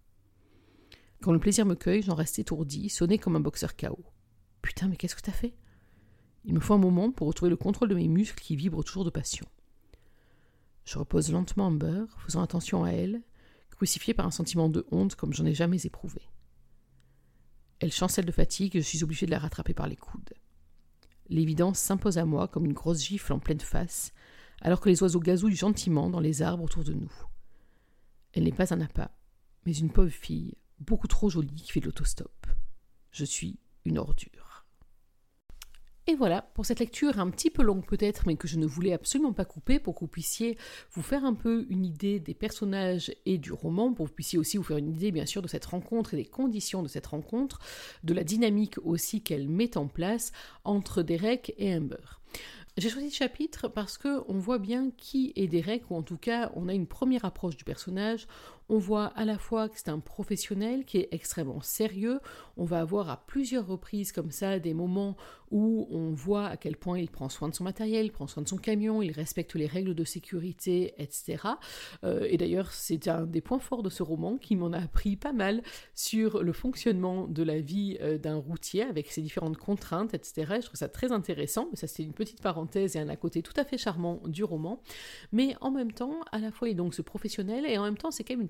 Quand 1.23 1.33
le 1.33 1.39
plaisir 1.39 1.67
me 1.67 1.75
cueille, 1.75 2.03
j'en 2.03 2.15
reste 2.15 2.39
étourdi, 2.39 2.89
sonné 2.89 3.19
comme 3.19 3.37
un 3.37 3.41
boxeur 3.41 3.77
KO. 3.77 4.05
Putain, 4.63 4.89
mais 4.89 4.97
qu'est-ce 4.97 5.17
que 5.17 5.21
t'as 5.21 5.33
fait? 5.33 5.55
Il 6.45 6.55
me 6.55 6.61
faut 6.61 6.75
un 6.75 6.79
moment 6.79 7.11
pour 7.11 7.27
retrouver 7.27 7.51
le 7.51 7.57
contrôle 7.57 7.89
de 7.89 7.95
mes 7.95 8.09
muscles 8.09 8.43
qui 8.43 8.57
vibrent 8.57 8.85
toujours 8.85 9.05
de 9.05 9.11
passion. 9.11 9.47
Je 10.87 10.99
repose 10.99 11.33
lentement 11.33 11.67
Amber, 11.67 12.05
faisant 12.19 12.43
attention 12.43 12.85
à 12.85 12.91
elle, 12.91 13.23
crucifiée 13.71 14.15
par 14.15 14.25
un 14.25 14.31
sentiment 14.31 14.69
de 14.69 14.87
honte 14.91 15.17
comme 15.17 15.35
j'en 15.35 15.45
ai 15.45 15.53
jamais 15.53 15.85
éprouvé. 15.85 16.23
Elle 17.81 17.93
chancelle 17.93 18.25
de 18.25 18.33
fatigue 18.33 18.77
et 18.77 18.81
je 18.81 18.87
suis 18.87 19.03
obligé 19.05 19.27
de 19.27 19.33
la 19.33 19.41
rattraper 19.41 19.75
par 19.75 19.89
les 19.89 19.97
coudes. 19.97 20.33
L'évidence 21.29 21.81
s'impose 21.81 22.19
à 22.19 22.25
moi 22.25 22.47
comme 22.47 22.65
une 22.65 22.73
grosse 22.73 23.05
gifle 23.05 23.33
en 23.33 23.41
pleine 23.41 23.61
face, 23.61 24.13
alors 24.63 24.81
que 24.81 24.89
les 24.89 25.03
oiseaux 25.03 25.21
gazouillent 25.21 25.57
gentiment 25.57 26.09
dans 26.09 26.21
les 26.21 26.41
arbres 26.41 26.65
autour 26.65 26.85
de 26.85 26.95
nous. 26.95 27.13
Elle 28.33 28.45
n'est 28.45 28.53
pas 28.53 28.73
un 28.73 28.81
appât, 28.81 29.11
mais 29.67 29.77
une 29.77 29.91
pauvre 29.91 30.09
fille, 30.09 30.55
beaucoup 30.79 31.09
trop 31.09 31.29
jolie, 31.29 31.53
qui 31.53 31.73
fait 31.73 31.81
de 31.81 31.87
l'autostop. 31.87 32.47
Je 33.11 33.25
suis 33.25 33.59
une 33.85 33.99
ordure. 33.99 34.46
Et 36.09 36.15
voilà, 36.15 36.43
pour 36.55 36.65
cette 36.65 36.79
lecture 36.79 37.19
un 37.19 37.31
petit 37.31 37.51
peu 37.51 37.65
longue 37.65 37.85
peut-être, 37.85 38.29
mais 38.29 38.37
que 38.37 38.47
je 38.47 38.59
ne 38.59 38.67
voulais 38.67 38.93
absolument 38.93 39.33
pas 39.33 39.45
couper 39.45 39.81
pour 39.81 39.95
que 39.97 40.01
vous 40.01 40.07
puissiez 40.07 40.57
vous 40.93 41.03
faire 41.03 41.25
un 41.25 41.35
peu 41.35 41.67
une 41.69 41.85
idée 41.85 42.21
des 42.21 42.35
personnages 42.35 43.13
et 43.25 43.39
du 43.39 43.53
roman, 43.53 43.93
pour 43.93 44.05
que 44.05 44.11
vous 44.11 44.15
puissiez 44.15 44.39
aussi 44.39 44.57
vous 44.57 44.63
faire 44.63 44.77
une 44.77 44.91
idée 44.91 45.11
bien 45.11 45.27
sûr 45.27 45.43
de 45.43 45.49
cette 45.49 45.65
rencontre 45.65 46.15
et 46.15 46.17
des 46.17 46.25
conditions 46.25 46.85
de 46.85 46.89
cette 46.89 47.09
rencontre, 47.09 47.59
de 48.05 48.15
la 48.15 48.23
dynamique 48.23 48.79
aussi 48.85 49.21
qu'elle 49.21 49.49
met 49.49 49.77
en 49.77 49.89
place 49.89 50.31
entre 50.63 51.03
Derek 51.03 51.55
et 51.59 51.75
Amber. 51.75 52.21
J'ai 52.77 52.91
choisi 52.91 53.11
ce 53.11 53.17
chapitre 53.17 53.69
parce 53.69 53.97
que 53.97 54.23
on 54.29 54.39
voit 54.39 54.59
bien 54.59 54.91
qui 54.99 55.33
est 55.35 55.49
Derek, 55.49 55.91
ou 55.91 55.97
en 55.97 56.03
tout 56.03 56.19
cas 56.19 56.53
on 56.55 56.69
a 56.69 56.75
une 56.75 56.87
première 56.87 57.25
approche 57.25 57.57
du 57.57 57.65
personnage, 57.65 58.29
on 58.69 58.79
voit 58.79 59.07
à 59.17 59.25
la 59.25 59.39
fois 59.39 59.69
que 59.69 59.77
c'est 59.77 59.89
un 59.89 60.01
professionnel 60.01 60.85
qui 60.85 60.99
est 60.99 61.09
extrêmement 61.13 61.61
sérieux. 61.61 62.21
On 62.57 62.65
va 62.65 62.81
avoir 62.81 63.11
à 63.11 63.25
plusieurs 63.27 63.67
reprises 63.67 64.13
comme 64.13 64.31
ça 64.31 64.59
des 64.59 64.75
moments 64.75 65.17
où 65.51 65.87
on 65.91 66.13
voit 66.13 66.47
à 66.47 66.57
quel 66.57 66.77
point 66.77 66.99
il 66.99 67.09
prend 67.09 67.29
soin 67.29 67.49
de 67.49 67.55
son 67.55 67.65
matériel, 67.65 68.11
prend 68.11 68.27
soin 68.27 68.43
de 68.43 68.49
son 68.49 68.57
camion, 68.57 69.03
il 69.03 69.13
respecte 69.13 69.55
les 69.55 69.67
règles 69.67 69.95
de 69.95 70.05
sécurité, 70.05 70.95
etc. 70.99 71.39
Euh, 72.05 72.27
et 72.29 72.37
d'ailleurs, 72.37 72.73
c'est 72.73 73.09
un 73.09 73.27
des 73.27 73.41
points 73.41 73.59
forts 73.59 73.83
de 73.83 73.91
ce 73.91 74.03
roman 74.03 74.39
qui 74.39 74.57
m'en 74.57 74.73
a 74.73 74.79
appris 74.79 75.17
pas 75.17 75.33
mal 75.33 75.63
sur 75.95 76.43
le 76.43 76.53
fonctionnement 76.53 77.27
de 77.29 77.43
la 77.43 77.61
vie 77.61 77.97
euh, 78.01 78.19
d'un 78.19 78.37
routier 78.37 78.83
avec 78.83 79.11
ses 79.13 79.23
différentes 79.23 79.57
contraintes, 79.57 80.15
etc. 80.15 80.55
je 80.57 80.67
trouve 80.67 80.79
ça 80.79 80.89
très 80.89 81.13
intéressant. 81.13 81.69
Mais 81.71 81.77
ça, 81.77 81.87
c'est 81.87 82.03
une 82.03 82.13
petite 82.13 82.43
parenthèse 82.43 82.97
et 82.97 82.99
un 82.99 83.09
à 83.09 83.17
côté 83.17 83.43
tout 83.43 83.55
à 83.57 83.65
fait 83.65 83.79
charmant 83.79 84.21
du 84.27 84.43
roman. 84.43 84.81
Mais 85.33 85.55
en 85.61 85.71
même 85.71 85.93
temps, 85.93 86.21
à 86.33 86.39
la 86.39 86.51
fois, 86.51 86.69
il 86.69 86.73
est 86.73 86.75
donc 86.75 86.95
ce 86.95 87.03
professionnel 87.03 87.65
et 87.67 87.79
en 87.79 87.85
même 87.85 87.97
temps, 87.97 88.11
c'est 88.11 88.25
quand 88.25 88.35
même 88.35 88.43
une 88.43 88.49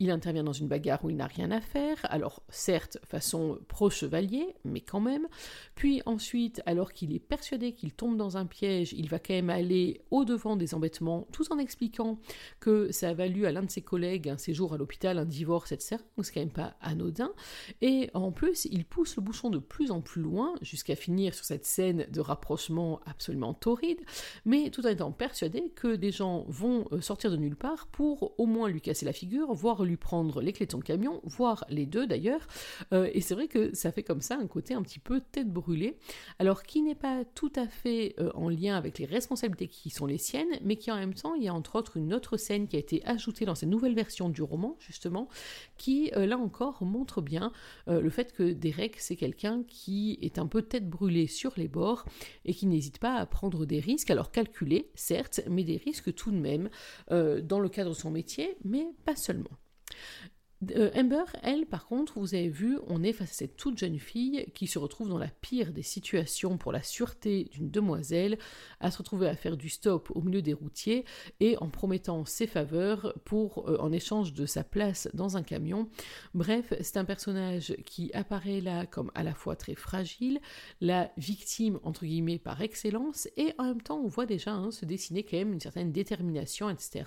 Il 0.00 0.10
intervient 0.10 0.44
dans 0.44 0.52
une 0.52 0.68
bagarre 0.68 1.04
où 1.04 1.10
il 1.10 1.16
n'a 1.16 1.26
rien 1.26 1.50
à 1.50 1.60
faire, 1.60 1.98
alors 2.04 2.42
certes 2.48 2.98
façon 3.06 3.58
pro-chevalier, 3.68 4.54
mais 4.64 4.80
quand 4.80 5.00
même. 5.00 5.28
Puis 5.74 6.02
ensuite, 6.06 6.62
alors 6.66 6.92
qu'il 6.92 7.14
est 7.14 7.20
persuadé 7.20 7.72
qu'il 7.72 7.92
tombe 7.92 8.16
dans 8.16 8.36
un 8.36 8.46
piège, 8.46 8.92
il 8.92 9.08
va 9.08 9.18
quand 9.18 9.34
même 9.34 9.50
aller 9.50 10.00
au-devant 10.10 10.56
des 10.56 10.74
embêtements, 10.74 11.26
tout 11.32 11.50
en 11.52 11.58
expliquant 11.58 12.18
que 12.60 12.90
ça 12.92 13.10
a 13.10 13.14
valu 13.14 13.46
à 13.46 13.52
l'un 13.52 13.62
de 13.62 13.70
ses 13.70 13.82
collègues 13.82 14.28
un 14.28 14.38
séjour 14.38 14.74
à 14.74 14.78
l'hôpital, 14.78 15.18
un 15.18 15.24
divorce, 15.24 15.72
etc. 15.72 15.96
Donc 16.16 16.26
c'est 16.26 16.32
quand 16.32 16.40
même 16.40 16.50
pas 16.50 16.76
anodin. 16.80 17.32
Et 17.80 18.10
en 18.14 18.32
plus, 18.32 18.66
il 18.66 18.84
pousse 18.84 19.16
le 19.16 19.22
bouchon 19.22 19.50
de 19.50 19.58
plus 19.58 19.90
en 19.90 20.00
plus 20.00 20.22
loin, 20.22 20.54
jusqu'à 20.60 20.96
finir 20.96 21.34
sur 21.34 21.44
cette 21.44 21.66
scène 21.66 22.06
de 22.10 22.20
rapprochement 22.20 23.00
absolument 23.06 23.54
torride, 23.54 24.00
mais 24.44 24.70
tout 24.70 24.86
en 24.86 24.90
étant 24.90 25.12
persuadé 25.12 25.70
que 25.74 25.96
des 25.96 26.10
gens 26.10 26.44
vont 26.48 26.86
euh, 26.92 27.00
sortir 27.00 27.30
de 27.30 27.36
nulle 27.36 27.56
part 27.56 27.86
pour 27.88 28.38
au 28.38 28.46
moins 28.46 28.68
lui 28.68 28.80
casser 28.80 29.03
la 29.04 29.12
figure, 29.12 29.52
voire 29.52 29.84
lui 29.84 29.96
prendre 29.96 30.40
les 30.40 30.52
clés 30.52 30.66
de 30.66 30.72
son 30.72 30.80
camion, 30.80 31.20
voire 31.24 31.64
les 31.68 31.86
deux 31.86 32.06
d'ailleurs. 32.06 32.46
Euh, 32.92 33.08
et 33.12 33.20
c'est 33.20 33.34
vrai 33.34 33.48
que 33.48 33.74
ça 33.74 33.92
fait 33.92 34.02
comme 34.02 34.20
ça 34.20 34.36
un 34.36 34.46
côté 34.46 34.74
un 34.74 34.82
petit 34.82 34.98
peu 34.98 35.20
tête 35.20 35.52
brûlée, 35.52 35.96
alors 36.38 36.62
qui 36.62 36.82
n'est 36.82 36.94
pas 36.94 37.24
tout 37.34 37.52
à 37.56 37.66
fait 37.66 38.14
euh, 38.18 38.30
en 38.34 38.48
lien 38.48 38.76
avec 38.76 38.98
les 38.98 39.06
responsabilités 39.06 39.68
qui 39.68 39.90
sont 39.90 40.06
les 40.06 40.18
siennes, 40.18 40.48
mais 40.62 40.76
qui 40.76 40.90
en 40.90 40.96
même 40.96 41.14
temps, 41.14 41.34
il 41.34 41.44
y 41.44 41.48
a 41.48 41.54
entre 41.54 41.76
autres 41.76 41.96
une 41.96 42.14
autre 42.14 42.36
scène 42.36 42.68
qui 42.68 42.76
a 42.76 42.78
été 42.78 43.04
ajoutée 43.04 43.44
dans 43.44 43.54
cette 43.54 43.68
nouvelle 43.68 43.94
version 43.94 44.28
du 44.28 44.42
roman, 44.42 44.76
justement, 44.78 45.28
qui 45.78 46.10
euh, 46.16 46.26
là 46.26 46.38
encore 46.38 46.82
montre 46.84 47.20
bien 47.20 47.52
le 47.86 48.10
fait 48.10 48.32
que 48.32 48.52
Derek, 48.52 48.96
c'est 48.98 49.16
quelqu'un 49.16 49.62
qui 49.66 50.18
est 50.22 50.38
un 50.38 50.46
peu 50.46 50.62
tête 50.62 50.88
brûlée 50.88 51.26
sur 51.26 51.52
les 51.56 51.68
bords 51.68 52.04
et 52.44 52.54
qui 52.54 52.66
n'hésite 52.66 52.98
pas 52.98 53.14
à 53.14 53.26
prendre 53.26 53.66
des 53.66 53.80
risques, 53.80 54.10
alors 54.10 54.30
calculés, 54.30 54.90
certes, 54.94 55.40
mais 55.48 55.64
des 55.64 55.76
risques 55.76 56.14
tout 56.14 56.30
de 56.30 56.36
même 56.36 56.68
dans 57.10 57.60
le 57.60 57.68
cadre 57.68 57.90
de 57.90 57.94
son 57.94 58.10
métier, 58.10 58.56
mais 58.64 58.86
pas 59.04 59.16
seulement. 59.16 59.50
Euh, 60.72 60.90
Amber, 60.94 61.24
elle, 61.42 61.66
par 61.66 61.86
contre, 61.86 62.18
vous 62.18 62.34
avez 62.34 62.48
vu, 62.48 62.78
on 62.86 63.02
est 63.02 63.12
face 63.12 63.30
à 63.30 63.34
cette 63.34 63.56
toute 63.56 63.78
jeune 63.78 63.98
fille 63.98 64.46
qui 64.54 64.66
se 64.66 64.78
retrouve 64.78 65.08
dans 65.08 65.18
la 65.18 65.28
pire 65.28 65.72
des 65.72 65.82
situations 65.82 66.58
pour 66.58 66.72
la 66.72 66.82
sûreté 66.82 67.48
d'une 67.52 67.70
demoiselle, 67.70 68.38
à 68.80 68.90
se 68.90 68.98
retrouver 68.98 69.28
à 69.28 69.36
faire 69.36 69.56
du 69.56 69.68
stop 69.68 70.10
au 70.14 70.22
milieu 70.22 70.42
des 70.42 70.52
routiers 70.52 71.04
et 71.40 71.56
en 71.58 71.68
promettant 71.68 72.24
ses 72.24 72.46
faveurs 72.46 73.14
pour, 73.24 73.68
euh, 73.68 73.76
en 73.78 73.92
échange 73.92 74.32
de 74.32 74.46
sa 74.46 74.64
place 74.64 75.08
dans 75.14 75.36
un 75.36 75.42
camion. 75.42 75.88
Bref, 76.34 76.72
c'est 76.80 76.96
un 76.96 77.04
personnage 77.04 77.74
qui 77.86 78.12
apparaît 78.12 78.60
là 78.60 78.86
comme 78.86 79.10
à 79.14 79.22
la 79.22 79.34
fois 79.34 79.56
très 79.56 79.74
fragile, 79.74 80.40
la 80.80 81.10
victime 81.16 81.78
entre 81.82 82.04
guillemets 82.04 82.38
par 82.38 82.60
excellence, 82.60 83.28
et 83.36 83.52
en 83.58 83.64
même 83.64 83.82
temps 83.82 83.98
on 83.98 84.08
voit 84.08 84.26
déjà 84.26 84.52
hein, 84.52 84.70
se 84.70 84.84
dessiner 84.84 85.24
quand 85.24 85.36
même 85.36 85.52
une 85.52 85.60
certaine 85.60 85.92
détermination, 85.92 86.70
etc. 86.70 87.04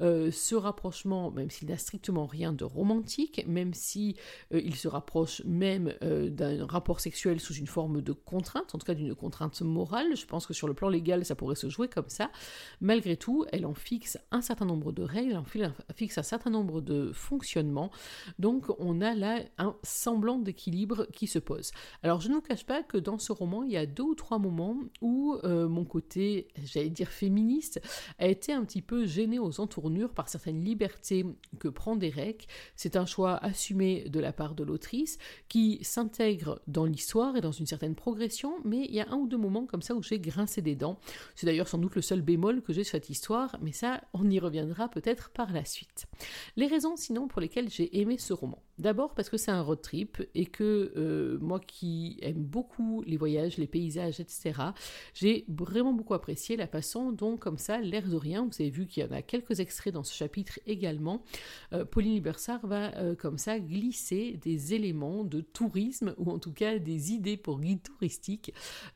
Euh, 0.00 0.30
ce 0.30 0.54
rapprochement, 0.54 1.30
même 1.30 1.50
s'il 1.50 1.68
n'a 1.68 1.78
strictement 1.78 2.26
rien 2.26 2.52
de 2.52 2.64
romantique, 2.82 3.44
même 3.46 3.74
si 3.74 4.16
euh, 4.52 4.60
il 4.64 4.74
se 4.74 4.88
rapproche 4.88 5.40
même 5.44 5.94
euh, 6.02 6.28
d'un 6.28 6.66
rapport 6.66 6.98
sexuel 6.98 7.38
sous 7.38 7.54
une 7.54 7.68
forme 7.68 8.02
de 8.02 8.12
contrainte, 8.12 8.74
en 8.74 8.78
tout 8.78 8.86
cas 8.86 8.94
d'une 8.94 9.14
contrainte 9.14 9.62
morale. 9.62 10.16
Je 10.16 10.26
pense 10.26 10.46
que 10.46 10.52
sur 10.52 10.66
le 10.66 10.74
plan 10.74 10.88
légal, 10.88 11.24
ça 11.24 11.36
pourrait 11.36 11.54
se 11.54 11.68
jouer 11.68 11.86
comme 11.86 12.08
ça. 12.08 12.32
Malgré 12.80 13.16
tout, 13.16 13.46
elle 13.52 13.66
en 13.66 13.74
fixe 13.74 14.18
un 14.32 14.40
certain 14.40 14.64
nombre 14.64 14.90
de 14.90 15.02
règles, 15.02 15.30
elle 15.30 15.66
en 15.68 15.94
fixe 15.94 16.18
un 16.18 16.24
certain 16.24 16.50
nombre 16.50 16.80
de 16.80 17.12
fonctionnements. 17.12 17.92
Donc, 18.40 18.66
on 18.80 19.00
a 19.00 19.14
là 19.14 19.38
un 19.58 19.76
semblant 19.84 20.38
d'équilibre 20.38 21.06
qui 21.12 21.28
se 21.28 21.38
pose. 21.38 21.70
Alors, 22.02 22.20
je 22.20 22.28
ne 22.30 22.34
vous 22.34 22.40
cache 22.40 22.66
pas 22.66 22.82
que 22.82 22.98
dans 22.98 23.18
ce 23.18 23.30
roman, 23.30 23.62
il 23.62 23.70
y 23.70 23.76
a 23.76 23.86
deux 23.86 24.02
ou 24.02 24.14
trois 24.16 24.38
moments 24.38 24.76
où 25.00 25.36
euh, 25.44 25.68
mon 25.68 25.84
côté, 25.84 26.48
j'allais 26.64 26.90
dire 26.90 27.10
féministe, 27.10 27.80
a 28.18 28.26
été 28.26 28.52
un 28.52 28.64
petit 28.64 28.82
peu 28.82 29.06
gêné 29.06 29.38
aux 29.38 29.60
entournures 29.60 30.12
par 30.12 30.28
certaines 30.28 30.64
libertés 30.64 31.24
que 31.60 31.68
prend 31.68 31.94
Derek, 31.94 32.48
c'est 32.76 32.96
un 32.96 33.06
choix 33.06 33.36
assumé 33.36 34.08
de 34.08 34.20
la 34.20 34.32
part 34.32 34.54
de 34.54 34.64
l'autrice 34.64 35.18
qui 35.48 35.78
s'intègre 35.82 36.60
dans 36.66 36.84
l'histoire 36.84 37.36
et 37.36 37.40
dans 37.40 37.52
une 37.52 37.66
certaine 37.66 37.94
progression, 37.94 38.54
mais 38.64 38.84
il 38.88 38.94
y 38.94 39.00
a 39.00 39.10
un 39.10 39.16
ou 39.16 39.26
deux 39.26 39.38
moments 39.38 39.66
comme 39.66 39.82
ça 39.82 39.94
où 39.94 40.02
j'ai 40.02 40.18
grincé 40.18 40.62
des 40.62 40.74
dents. 40.74 40.98
C'est 41.34 41.46
d'ailleurs 41.46 41.68
sans 41.68 41.78
doute 41.78 41.94
le 41.94 42.02
seul 42.02 42.22
bémol 42.22 42.62
que 42.62 42.72
j'ai 42.72 42.84
sur 42.84 42.92
cette 42.92 43.10
histoire, 43.10 43.56
mais 43.62 43.72
ça, 43.72 44.02
on 44.12 44.28
y 44.30 44.38
reviendra 44.38 44.88
peut-être 44.88 45.30
par 45.30 45.52
la 45.52 45.64
suite. 45.64 46.06
Les 46.56 46.66
raisons 46.66 46.96
sinon 46.96 47.28
pour 47.28 47.40
lesquelles 47.40 47.70
j'ai 47.70 48.00
aimé 48.00 48.18
ce 48.18 48.32
roman. 48.32 48.62
D'abord 48.78 49.14
parce 49.14 49.28
que 49.28 49.36
c'est 49.36 49.50
un 49.50 49.60
road 49.60 49.82
trip 49.82 50.22
et 50.34 50.46
que 50.46 50.92
euh, 50.96 51.38
moi 51.40 51.60
qui 51.60 52.18
aime 52.22 52.42
beaucoup 52.42 53.02
les 53.06 53.18
voyages, 53.18 53.58
les 53.58 53.66
paysages, 53.66 54.18
etc., 54.18 54.52
j'ai 55.12 55.44
vraiment 55.48 55.92
beaucoup 55.92 56.14
apprécié 56.14 56.56
la 56.56 56.66
façon 56.66 57.12
dont, 57.12 57.36
comme 57.36 57.58
ça, 57.58 57.78
l'air 57.80 58.08
de 58.08 58.16
rien, 58.16 58.46
vous 58.46 58.62
avez 58.62 58.70
vu 58.70 58.86
qu'il 58.86 59.04
y 59.04 59.06
en 59.06 59.12
a 59.12 59.20
quelques 59.20 59.60
extraits 59.60 59.92
dans 59.92 60.04
ce 60.04 60.14
chapitre 60.14 60.58
également, 60.66 61.22
euh, 61.74 61.84
Pauline 61.84 62.14
Libersart 62.14 62.66
va 62.66 62.96
euh, 62.96 63.14
comme 63.14 63.36
ça 63.36 63.60
glisser 63.60 64.38
des 64.42 64.72
éléments 64.72 65.24
de 65.24 65.42
tourisme 65.42 66.14
ou 66.16 66.30
en 66.30 66.38
tout 66.38 66.52
cas 66.52 66.78
des 66.78 67.12
idées 67.12 67.36
pour 67.36 67.60
guide 67.60 67.82
touristique 67.82 68.54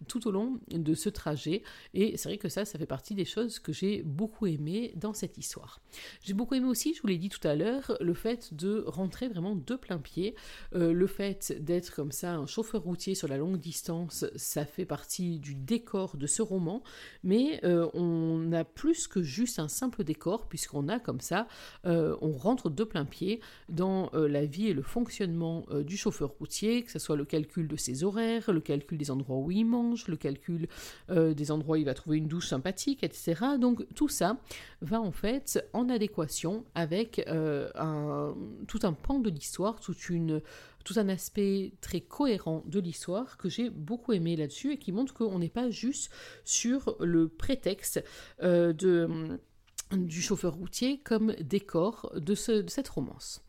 tout 0.08 0.26
au 0.26 0.30
long 0.30 0.58
de 0.70 0.94
ce 0.94 1.10
trajet. 1.10 1.62
Et 1.92 2.16
c'est 2.16 2.30
vrai 2.30 2.38
que 2.38 2.48
ça, 2.48 2.64
ça 2.64 2.78
fait 2.78 2.86
partie 2.86 3.14
des 3.14 3.26
choses 3.26 3.58
que 3.58 3.72
j'ai 3.72 4.02
beaucoup 4.02 4.46
aimé 4.46 4.92
dans 4.96 5.12
cette 5.12 5.36
histoire. 5.36 5.80
J'ai 6.22 6.34
beaucoup 6.34 6.54
aimé 6.54 6.66
aussi, 6.66 6.94
je 6.94 7.02
vous 7.02 7.08
l'ai 7.08 7.18
dit 7.18 7.28
tout 7.28 7.46
à 7.46 7.54
l'heure, 7.54 7.96
le 8.00 8.14
fait 8.14 8.54
de 8.54 8.82
rentrer 8.86 9.28
vraiment 9.28 9.54
de 9.66 9.76
plein 9.76 9.98
pied. 9.98 10.34
Euh, 10.74 10.92
le 10.92 11.06
fait 11.06 11.56
d'être 11.60 11.94
comme 11.94 12.12
ça 12.12 12.34
un 12.34 12.46
chauffeur 12.46 12.82
routier 12.82 13.14
sur 13.14 13.28
la 13.28 13.36
longue 13.36 13.58
distance, 13.58 14.24
ça 14.36 14.64
fait 14.64 14.84
partie 14.84 15.38
du 15.38 15.54
décor 15.54 16.16
de 16.16 16.26
ce 16.26 16.42
roman, 16.42 16.82
mais 17.22 17.60
euh, 17.64 17.88
on 17.94 18.52
a 18.52 18.64
plus 18.64 19.08
que 19.08 19.22
juste 19.22 19.58
un 19.58 19.68
simple 19.68 20.04
décor, 20.04 20.48
puisqu'on 20.48 20.88
a 20.88 20.98
comme 20.98 21.20
ça, 21.20 21.46
on 21.84 22.32
rentre 22.32 22.70
de 22.70 22.84
plein 22.84 23.04
pied 23.04 23.40
dans 23.68 24.10
euh, 24.14 24.28
la 24.28 24.44
vie 24.44 24.68
et 24.68 24.74
le 24.74 24.82
fonctionnement 24.82 25.64
euh, 25.70 25.82
du 25.82 25.96
chauffeur 25.96 26.30
routier, 26.38 26.82
que 26.82 26.90
ce 26.90 26.98
soit 26.98 27.16
le 27.16 27.24
calcul 27.24 27.68
de 27.68 27.76
ses 27.76 28.04
horaires, 28.04 28.52
le 28.52 28.60
calcul 28.60 28.98
des 28.98 29.10
endroits 29.10 29.36
où 29.36 29.50
il 29.50 29.64
mange, 29.64 30.08
le 30.08 30.16
calcul 30.16 30.68
euh, 31.10 31.34
des 31.34 31.50
endroits 31.50 31.76
où 31.76 31.80
il 31.80 31.84
va 31.84 31.94
trouver 31.94 32.18
une 32.18 32.28
douche 32.28 32.48
sympathique, 32.48 33.02
etc. 33.02 33.34
Donc 33.58 33.86
tout 33.94 34.08
ça 34.08 34.38
va 34.80 35.00
en 35.00 35.12
fait 35.12 35.64
en 35.72 35.88
adéquation 35.88 36.64
avec 36.74 37.24
tout 37.26 38.80
un 38.82 38.92
pan 38.92 39.18
de 39.18 39.30
l'histoire, 39.30 39.55
tout 40.84 40.94
un 40.96 41.08
aspect 41.08 41.72
très 41.80 42.00
cohérent 42.00 42.62
de 42.66 42.80
l'histoire 42.80 43.36
que 43.36 43.48
j'ai 43.48 43.70
beaucoup 43.70 44.12
aimé 44.12 44.36
là-dessus 44.36 44.72
et 44.72 44.78
qui 44.78 44.92
montre 44.92 45.14
qu'on 45.14 45.38
n'est 45.38 45.48
pas 45.48 45.70
juste 45.70 46.10
sur 46.44 46.96
le 47.00 47.28
prétexte 47.28 48.02
de 48.40 49.38
du 49.92 50.20
chauffeur 50.20 50.54
routier 50.54 50.98
comme 51.04 51.32
décor 51.34 52.12
de, 52.16 52.60
de 52.60 52.68
cette 52.68 52.88
romance. 52.88 53.42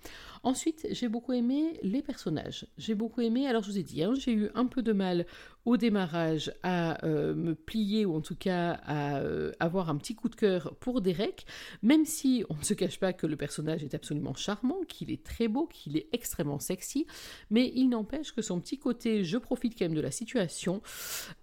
Ensuite, 0.43 0.88
j'ai 0.91 1.08
beaucoup 1.08 1.34
aimé 1.34 1.80
les 1.82 2.02
personnages. 2.02 2.67
J'ai 2.78 2.93
beaucoup 2.93 3.22
aimé, 3.22 3.48
alors 3.48 3.63
je 3.63 3.72
vous 3.72 3.78
ai 3.80 3.84
dit, 3.84 4.04
hein, 4.04 4.13
j'ai 4.13 4.34
eu 4.34 4.50
un 4.54 4.67
peu 4.67 4.84
de 4.84 4.93
mal 4.93 5.26
au 5.67 5.75
démarrage 5.75 6.49
à 6.63 7.06
euh, 7.06 7.36
me 7.36 7.53
plier 7.53 8.06
ou 8.06 8.15
en 8.15 8.21
tout 8.21 8.38
cas 8.38 8.80
à 8.86 9.17
euh, 9.17 9.51
avoir 9.60 9.89
un 9.89 9.97
petit 9.97 10.15
coup 10.15 10.30
de 10.30 10.36
cœur 10.36 10.73
pour 10.80 11.01
Derek, 11.01 11.45
même 11.82 12.06
si 12.06 12.45
on 12.49 12.56
ne 12.56 12.63
se 12.63 12.73
cache 12.73 13.01
pas 13.01 13.12
que 13.12 13.27
le 13.27 13.36
personnage 13.36 13.84
est 13.84 13.93
absolument 13.93 14.34
charmant, 14.34 14.77
qu'il 14.88 15.12
est 15.12 15.25
très 15.25 15.49
beau, 15.49 15.67
qu'il 15.67 15.97
est 15.97 16.08
extrêmement 16.13 16.60
sexy, 16.60 17.06
mais 17.49 17.73
il 17.75 17.89
n'empêche 17.89 18.32
que 18.32 18.41
son 18.41 18.62
petit 18.62 18.80
côté 18.80 19.25
je 19.25 19.38
profite 19.38 19.77
quand 19.77 19.84
même 19.84 19.93
de 19.93 19.99
la 19.99 20.10
situation, 20.10 20.82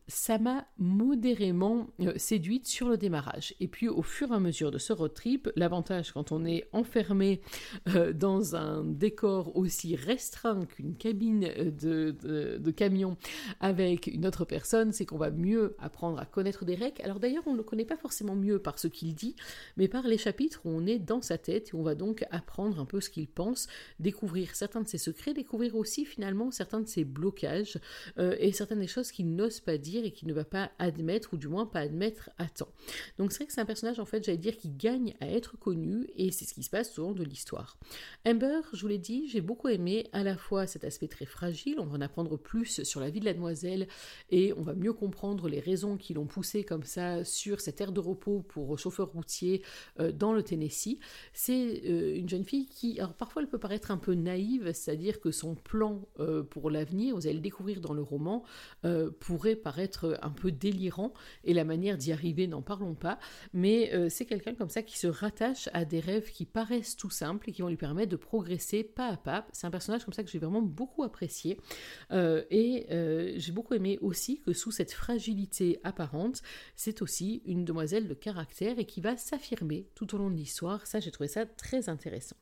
ça 0.06 0.38
m'a 0.38 0.66
modérément 0.78 1.88
euh, 2.00 2.14
séduite 2.16 2.66
sur 2.66 2.88
le 2.88 2.96
démarrage. 2.96 3.54
Et 3.60 3.68
puis 3.68 3.88
au 3.88 4.02
fur 4.02 4.32
et 4.32 4.34
à 4.36 4.40
mesure 4.40 4.70
de 4.70 4.78
ce 4.78 4.94
road 4.94 5.12
trip, 5.12 5.50
l'avantage 5.54 6.12
quand 6.12 6.32
on 6.32 6.46
est 6.46 6.66
enfermé 6.72 7.42
dans 8.14 8.56
un 8.56 8.84
décor 8.84 9.54
aussi 9.54 9.96
restreint 9.96 10.64
qu'une 10.64 10.96
cabine 10.96 11.40
de, 11.40 12.16
de 12.58 12.70
camion 12.70 13.18
avec 13.60 14.13
une 14.14 14.26
autre 14.26 14.44
personne, 14.44 14.92
c'est 14.92 15.04
qu'on 15.04 15.18
va 15.18 15.30
mieux 15.30 15.76
apprendre 15.78 16.18
à 16.18 16.24
connaître 16.24 16.64
Derek. 16.64 17.00
Alors 17.00 17.20
d'ailleurs, 17.20 17.42
on 17.46 17.52
ne 17.52 17.58
le 17.58 17.62
connaît 17.62 17.84
pas 17.84 17.96
forcément 17.96 18.36
mieux 18.36 18.58
par 18.58 18.78
ce 18.78 18.88
qu'il 18.88 19.14
dit, 19.14 19.34
mais 19.76 19.88
par 19.88 20.06
les 20.06 20.18
chapitres 20.18 20.60
où 20.64 20.70
on 20.70 20.86
est 20.86 20.98
dans 20.98 21.20
sa 21.20 21.38
tête 21.38 21.68
et 21.68 21.74
on 21.74 21.82
va 21.82 21.94
donc 21.94 22.24
apprendre 22.30 22.78
un 22.80 22.84
peu 22.84 23.00
ce 23.00 23.10
qu'il 23.10 23.28
pense, 23.28 23.66
découvrir 23.98 24.54
certains 24.54 24.80
de 24.80 24.88
ses 24.88 24.98
secrets, 24.98 25.34
découvrir 25.34 25.76
aussi 25.76 26.04
finalement 26.04 26.50
certains 26.50 26.80
de 26.80 26.88
ses 26.88 27.04
blocages 27.04 27.78
euh, 28.18 28.36
et 28.38 28.52
certaines 28.52 28.80
des 28.80 28.86
choses 28.86 29.10
qu'il 29.10 29.34
n'ose 29.34 29.60
pas 29.60 29.78
dire 29.78 30.04
et 30.04 30.12
qu'il 30.12 30.28
ne 30.28 30.34
va 30.34 30.44
pas 30.44 30.70
admettre 30.78 31.34
ou 31.34 31.36
du 31.36 31.48
moins 31.48 31.66
pas 31.66 31.80
admettre 31.80 32.30
à 32.38 32.46
temps. 32.46 32.72
Donc 33.18 33.32
c'est 33.32 33.38
vrai 33.38 33.46
que 33.46 33.52
c'est 33.52 33.60
un 33.60 33.66
personnage 33.66 33.98
en 33.98 34.04
fait, 34.04 34.24
j'allais 34.24 34.38
dire, 34.38 34.56
qui 34.56 34.70
gagne 34.70 35.14
à 35.20 35.28
être 35.28 35.58
connu 35.58 36.06
et 36.16 36.30
c'est 36.30 36.44
ce 36.44 36.54
qui 36.54 36.62
se 36.62 36.70
passe 36.70 36.92
souvent 36.92 37.12
de 37.12 37.24
l'histoire. 37.24 37.78
Amber, 38.26 38.60
je 38.72 38.80
vous 38.80 38.88
l'ai 38.88 38.98
dit, 38.98 39.28
j'ai 39.28 39.40
beaucoup 39.40 39.68
aimé 39.68 40.08
à 40.12 40.22
la 40.22 40.36
fois 40.36 40.66
cet 40.66 40.84
aspect 40.84 41.08
très 41.08 41.26
fragile, 41.26 41.76
on 41.78 41.86
va 41.86 41.96
en 41.96 42.00
apprendre 42.00 42.36
plus 42.36 42.82
sur 42.84 43.00
la 43.00 43.10
vie 43.10 43.20
de 43.20 43.24
la 43.24 43.34
demoiselle 43.34 43.88
et 44.30 44.52
on 44.54 44.62
va 44.62 44.74
mieux 44.74 44.92
comprendre 44.92 45.48
les 45.48 45.60
raisons 45.60 45.96
qui 45.96 46.14
l'ont 46.14 46.26
poussé 46.26 46.64
comme 46.64 46.84
ça 46.84 47.24
sur 47.24 47.60
cette 47.60 47.80
aire 47.80 47.92
de 47.92 48.00
repos 48.00 48.42
pour 48.48 48.78
chauffeur 48.78 49.08
routier 49.08 49.62
euh, 50.00 50.12
dans 50.12 50.32
le 50.32 50.42
Tennessee. 50.42 50.98
C'est 51.32 51.82
euh, 51.84 52.16
une 52.16 52.28
jeune 52.28 52.44
fille 52.44 52.66
qui, 52.66 52.98
alors 52.98 53.14
parfois 53.14 53.42
elle 53.42 53.48
peut 53.48 53.58
paraître 53.58 53.90
un 53.90 53.96
peu 53.96 54.14
naïve, 54.14 54.72
c'est-à-dire 54.72 55.20
que 55.20 55.30
son 55.30 55.54
plan 55.54 56.08
euh, 56.20 56.42
pour 56.42 56.70
l'avenir, 56.70 57.14
vous 57.14 57.26
allez 57.26 57.36
le 57.36 57.40
découvrir 57.40 57.80
dans 57.80 57.94
le 57.94 58.02
roman, 58.02 58.44
pourrait 59.20 59.56
paraître 59.56 60.18
un 60.22 60.30
peu 60.30 60.50
délirant 60.50 61.12
et 61.44 61.54
la 61.54 61.64
manière 61.64 61.96
d'y 61.96 62.12
arriver, 62.12 62.46
n'en 62.46 62.62
parlons 62.62 62.94
pas, 62.94 63.18
mais 63.52 63.90
c'est 64.10 64.26
quelqu'un 64.26 64.54
comme 64.54 64.68
ça 64.68 64.82
qui 64.82 64.98
se 64.98 65.06
rattache 65.06 65.68
à 65.72 65.84
des 65.84 66.00
rêves 66.00 66.30
qui 66.30 66.44
paraissent 66.44 66.96
tout 66.96 67.10
simples 67.10 67.48
et 67.48 67.52
qui 67.52 67.62
vont 67.62 67.68
lui 67.68 67.76
permettre 67.76 68.10
de 68.10 68.16
progresser 68.16 68.84
pas 68.84 69.08
à 69.08 69.16
pas. 69.16 69.46
C'est 69.52 69.66
un 69.66 69.70
personnage 69.70 70.04
comme 70.04 70.12
ça 70.12 70.22
que 70.22 70.30
j'ai 70.30 70.38
vraiment 70.38 70.62
beaucoup 70.62 71.02
apprécié 71.02 71.58
et 72.10 72.86
j'ai 73.36 73.52
beaucoup 73.52 73.74
aimé 73.74 73.83
aussi 74.00 74.40
que 74.40 74.52
sous 74.52 74.70
cette 74.70 74.92
fragilité 74.92 75.80
apparente, 75.84 76.42
c'est 76.76 77.02
aussi 77.02 77.42
une 77.46 77.64
demoiselle 77.64 78.08
de 78.08 78.14
caractère 78.14 78.78
et 78.78 78.86
qui 78.86 79.00
va 79.00 79.16
s'affirmer 79.16 79.86
tout 79.94 80.14
au 80.14 80.18
long 80.18 80.30
de 80.30 80.36
l'histoire. 80.36 80.86
Ça, 80.86 81.00
j'ai 81.00 81.10
trouvé 81.10 81.28
ça 81.28 81.46
très 81.46 81.88
intéressant. 81.88 82.36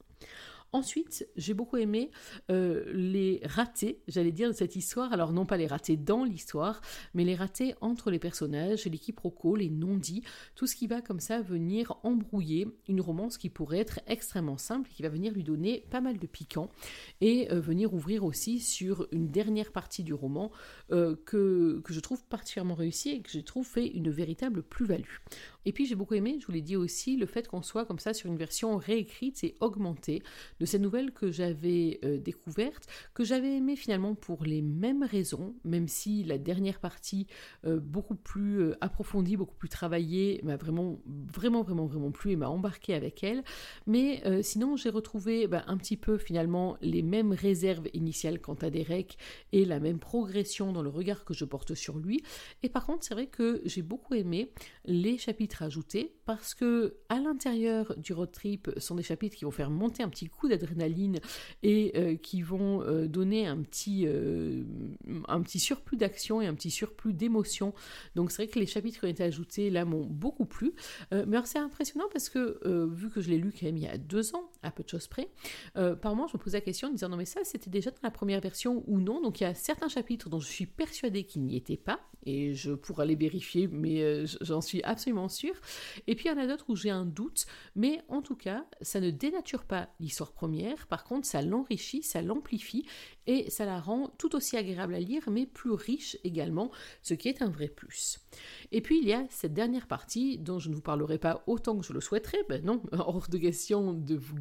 Ensuite, 0.74 1.28
j'ai 1.36 1.52
beaucoup 1.52 1.76
aimé 1.76 2.10
euh, 2.50 2.90
les 2.94 3.42
ratés, 3.44 4.00
j'allais 4.08 4.32
dire, 4.32 4.48
de 4.48 4.54
cette 4.54 4.74
histoire. 4.74 5.12
Alors, 5.12 5.32
non 5.32 5.44
pas 5.44 5.58
les 5.58 5.66
ratés 5.66 5.98
dans 5.98 6.24
l'histoire, 6.24 6.80
mais 7.12 7.24
les 7.24 7.34
ratés 7.34 7.74
entre 7.82 8.10
les 8.10 8.18
personnages, 8.18 8.86
les 8.86 8.98
quiproquos, 8.98 9.56
les 9.56 9.68
non-dits, 9.68 10.22
tout 10.54 10.66
ce 10.66 10.74
qui 10.74 10.86
va 10.86 11.02
comme 11.02 11.20
ça 11.20 11.42
venir 11.42 11.98
embrouiller 12.04 12.68
une 12.88 13.02
romance 13.02 13.36
qui 13.36 13.50
pourrait 13.50 13.80
être 13.80 14.00
extrêmement 14.06 14.56
simple 14.56 14.88
et 14.90 14.94
qui 14.94 15.02
va 15.02 15.10
venir 15.10 15.34
lui 15.34 15.44
donner 15.44 15.84
pas 15.90 16.00
mal 16.00 16.18
de 16.18 16.26
piquant 16.26 16.70
et 17.20 17.52
euh, 17.52 17.60
venir 17.60 17.92
ouvrir 17.92 18.24
aussi 18.24 18.58
sur 18.58 19.06
une 19.12 19.28
dernière 19.28 19.72
partie 19.72 20.02
du 20.02 20.14
roman 20.14 20.50
euh, 20.90 21.16
que, 21.26 21.82
que 21.84 21.92
je 21.92 22.00
trouve 22.00 22.24
particulièrement 22.24 22.74
réussie 22.74 23.10
et 23.10 23.20
que 23.20 23.30
je 23.30 23.40
trouve 23.40 23.66
fait 23.66 23.88
une 23.88 24.10
véritable 24.10 24.62
plus-value. 24.62 25.18
Et 25.64 25.72
puis 25.72 25.86
j'ai 25.86 25.94
beaucoup 25.94 26.14
aimé, 26.14 26.38
je 26.40 26.46
vous 26.46 26.52
l'ai 26.52 26.62
dit 26.62 26.76
aussi, 26.76 27.16
le 27.16 27.26
fait 27.26 27.46
qu'on 27.46 27.62
soit 27.62 27.84
comme 27.84 27.98
ça 27.98 28.14
sur 28.14 28.30
une 28.30 28.38
version 28.38 28.78
réécrite 28.78 29.44
et 29.44 29.54
augmentée 29.60 30.22
de 30.62 30.66
ces 30.66 30.78
nouvelles 30.78 31.10
que 31.10 31.32
j'avais 31.32 31.98
euh, 32.04 32.18
découvertes, 32.18 32.86
que 33.14 33.24
j'avais 33.24 33.56
aimé 33.56 33.74
finalement 33.74 34.14
pour 34.14 34.44
les 34.44 34.62
mêmes 34.62 35.02
raisons, 35.02 35.56
même 35.64 35.88
si 35.88 36.22
la 36.22 36.38
dernière 36.38 36.78
partie, 36.78 37.26
euh, 37.66 37.80
beaucoup 37.80 38.14
plus 38.14 38.60
euh, 38.60 38.76
approfondie, 38.80 39.36
beaucoup 39.36 39.56
plus 39.56 39.68
travaillée, 39.68 40.40
m'a 40.44 40.56
vraiment, 40.56 41.00
vraiment, 41.04 41.62
vraiment, 41.62 41.86
vraiment 41.86 42.12
plu 42.12 42.30
et 42.30 42.36
m'a 42.36 42.48
embarqué 42.48 42.94
avec 42.94 43.24
elle. 43.24 43.42
Mais 43.88 44.22
sinon, 44.42 44.76
j'ai 44.76 44.90
retrouvé 44.90 45.48
bah, 45.48 45.64
un 45.66 45.76
petit 45.76 45.96
peu 45.96 46.16
finalement 46.16 46.76
les 46.80 47.02
mêmes 47.02 47.32
réserves 47.32 47.88
initiales 47.92 48.40
quant 48.40 48.54
à 48.54 48.70
Derek 48.70 49.18
et 49.50 49.64
la 49.64 49.80
même 49.80 49.98
progression 49.98 50.72
dans 50.72 50.82
le 50.82 50.90
regard 50.90 51.24
que 51.24 51.34
je 51.34 51.44
porte 51.44 51.74
sur 51.74 51.98
lui. 51.98 52.22
Et 52.62 52.68
par 52.68 52.86
contre, 52.86 53.04
c'est 53.04 53.14
vrai 53.14 53.26
que 53.26 53.62
j'ai 53.64 53.82
beaucoup 53.82 54.14
aimé 54.14 54.52
les 54.84 55.18
chapitres 55.18 55.58
rajoutés 55.58 56.14
parce 56.24 56.54
que 56.54 56.98
à 57.08 57.18
l'intérieur 57.18 57.94
du 57.96 58.12
road 58.12 58.30
trip 58.30 58.70
sont 58.76 58.94
des 58.94 59.02
chapitres 59.02 59.36
qui 59.36 59.44
vont 59.44 59.50
faire 59.50 59.70
monter 59.70 60.02
un 60.02 60.08
petit 60.08 60.28
coup 60.28 60.48
d'adrénaline 60.56 61.18
et 61.62 61.92
euh, 61.96 62.16
qui 62.16 62.42
vont 62.42 62.82
euh, 62.82 63.06
donner 63.06 63.46
un 63.46 63.62
petit, 63.62 64.04
euh, 64.06 64.62
un 65.28 65.40
petit 65.42 65.58
surplus 65.58 65.96
d'action 65.96 66.40
et 66.40 66.46
un 66.46 66.54
petit 66.54 66.70
surplus 66.70 67.12
d'émotion. 67.12 67.74
Donc 68.14 68.30
c'est 68.30 68.44
vrai 68.44 68.52
que 68.52 68.58
les 68.58 68.66
chapitres 68.66 69.00
qui 69.00 69.06
ont 69.06 69.08
été 69.08 69.24
ajoutés 69.24 69.70
là 69.70 69.84
m'ont 69.84 70.06
beaucoup 70.06 70.44
plu. 70.44 70.72
mais 71.10 71.36
alors 71.36 71.46
c'est 71.46 71.58
impressionnant 71.58 72.06
parce 72.12 72.28
que 72.28 72.60
vu 72.92 73.10
que 73.10 73.20
je 73.20 73.30
l'ai 73.30 73.38
lu 73.38 73.52
quand 73.52 73.66
même 73.66 73.76
il 73.76 73.84
y 73.84 73.88
a 73.88 73.98
deux 73.98 74.34
ans, 74.34 74.50
à 74.62 74.70
peu 74.70 74.82
de 74.82 74.88
choses 74.88 75.06
près, 75.06 75.28
par 75.74 76.14
moment 76.14 76.26
je 76.26 76.36
me 76.36 76.42
pose 76.42 76.52
la 76.52 76.60
question 76.60 76.88
en 76.88 76.92
disant 76.92 77.08
non 77.08 77.16
mais 77.16 77.24
ça 77.24 77.40
c'était 77.44 77.70
déjà 77.70 77.90
dans 77.90 77.98
la 78.02 78.10
première 78.10 78.40
version 78.40 78.84
ou 78.86 79.00
non? 79.00 79.20
Donc 79.20 79.40
il 79.40 79.44
y 79.44 79.46
a 79.46 79.54
certains 79.54 79.88
chapitres 79.88 80.28
dont 80.28 80.40
je 80.40 80.48
suis 80.48 80.66
persuadée 80.66 81.24
qu'ils 81.24 81.42
n'y 81.42 81.56
étaient 81.56 81.76
pas 81.76 82.00
et 82.24 82.54
je 82.54 82.72
pourrais 82.72 83.06
les 83.06 83.16
vérifier 83.16 83.68
mais 83.68 84.24
j'en 84.40 84.60
suis 84.60 84.82
absolument 84.82 85.28
sûre 85.28 85.54
et 86.06 86.14
puis 86.14 86.26
il 86.26 86.32
y 86.32 86.34
en 86.34 86.38
a 86.38 86.46
d'autres 86.46 86.66
où 86.68 86.76
j'ai 86.76 86.90
un 86.90 87.04
doute, 87.04 87.46
mais 87.74 88.00
en 88.08 88.22
tout 88.22 88.36
cas, 88.36 88.64
ça 88.80 89.00
ne 89.00 89.10
dénature 89.10 89.64
pas 89.64 89.88
l'histoire 90.00 90.32
première. 90.32 90.86
Par 90.86 91.04
contre, 91.04 91.26
ça 91.26 91.42
l'enrichit, 91.42 92.02
ça 92.02 92.22
l'amplifie 92.22 92.86
et 93.26 93.50
ça 93.50 93.64
la 93.64 93.80
rend 93.80 94.08
tout 94.18 94.34
aussi 94.34 94.56
agréable 94.56 94.94
à 94.94 95.00
lire, 95.00 95.22
mais 95.30 95.46
plus 95.46 95.72
riche 95.72 96.16
également, 96.24 96.70
ce 97.02 97.14
qui 97.14 97.28
est 97.28 97.42
un 97.42 97.48
vrai 97.48 97.68
plus. 97.68 98.18
Et 98.72 98.80
puis 98.80 98.98
il 98.98 99.08
y 99.08 99.12
a 99.12 99.24
cette 99.30 99.54
dernière 99.54 99.86
partie 99.86 100.38
dont 100.38 100.58
je 100.58 100.68
ne 100.68 100.74
vous 100.74 100.80
parlerai 100.82 101.18
pas 101.18 101.42
autant 101.46 101.78
que 101.78 101.86
je 101.86 101.92
le 101.92 102.00
souhaiterais, 102.00 102.44
ben 102.48 102.64
non, 102.64 102.82
hors 102.92 103.28
de 103.28 103.38
question 103.38 103.92
de 103.92 104.16
vous 104.16 104.34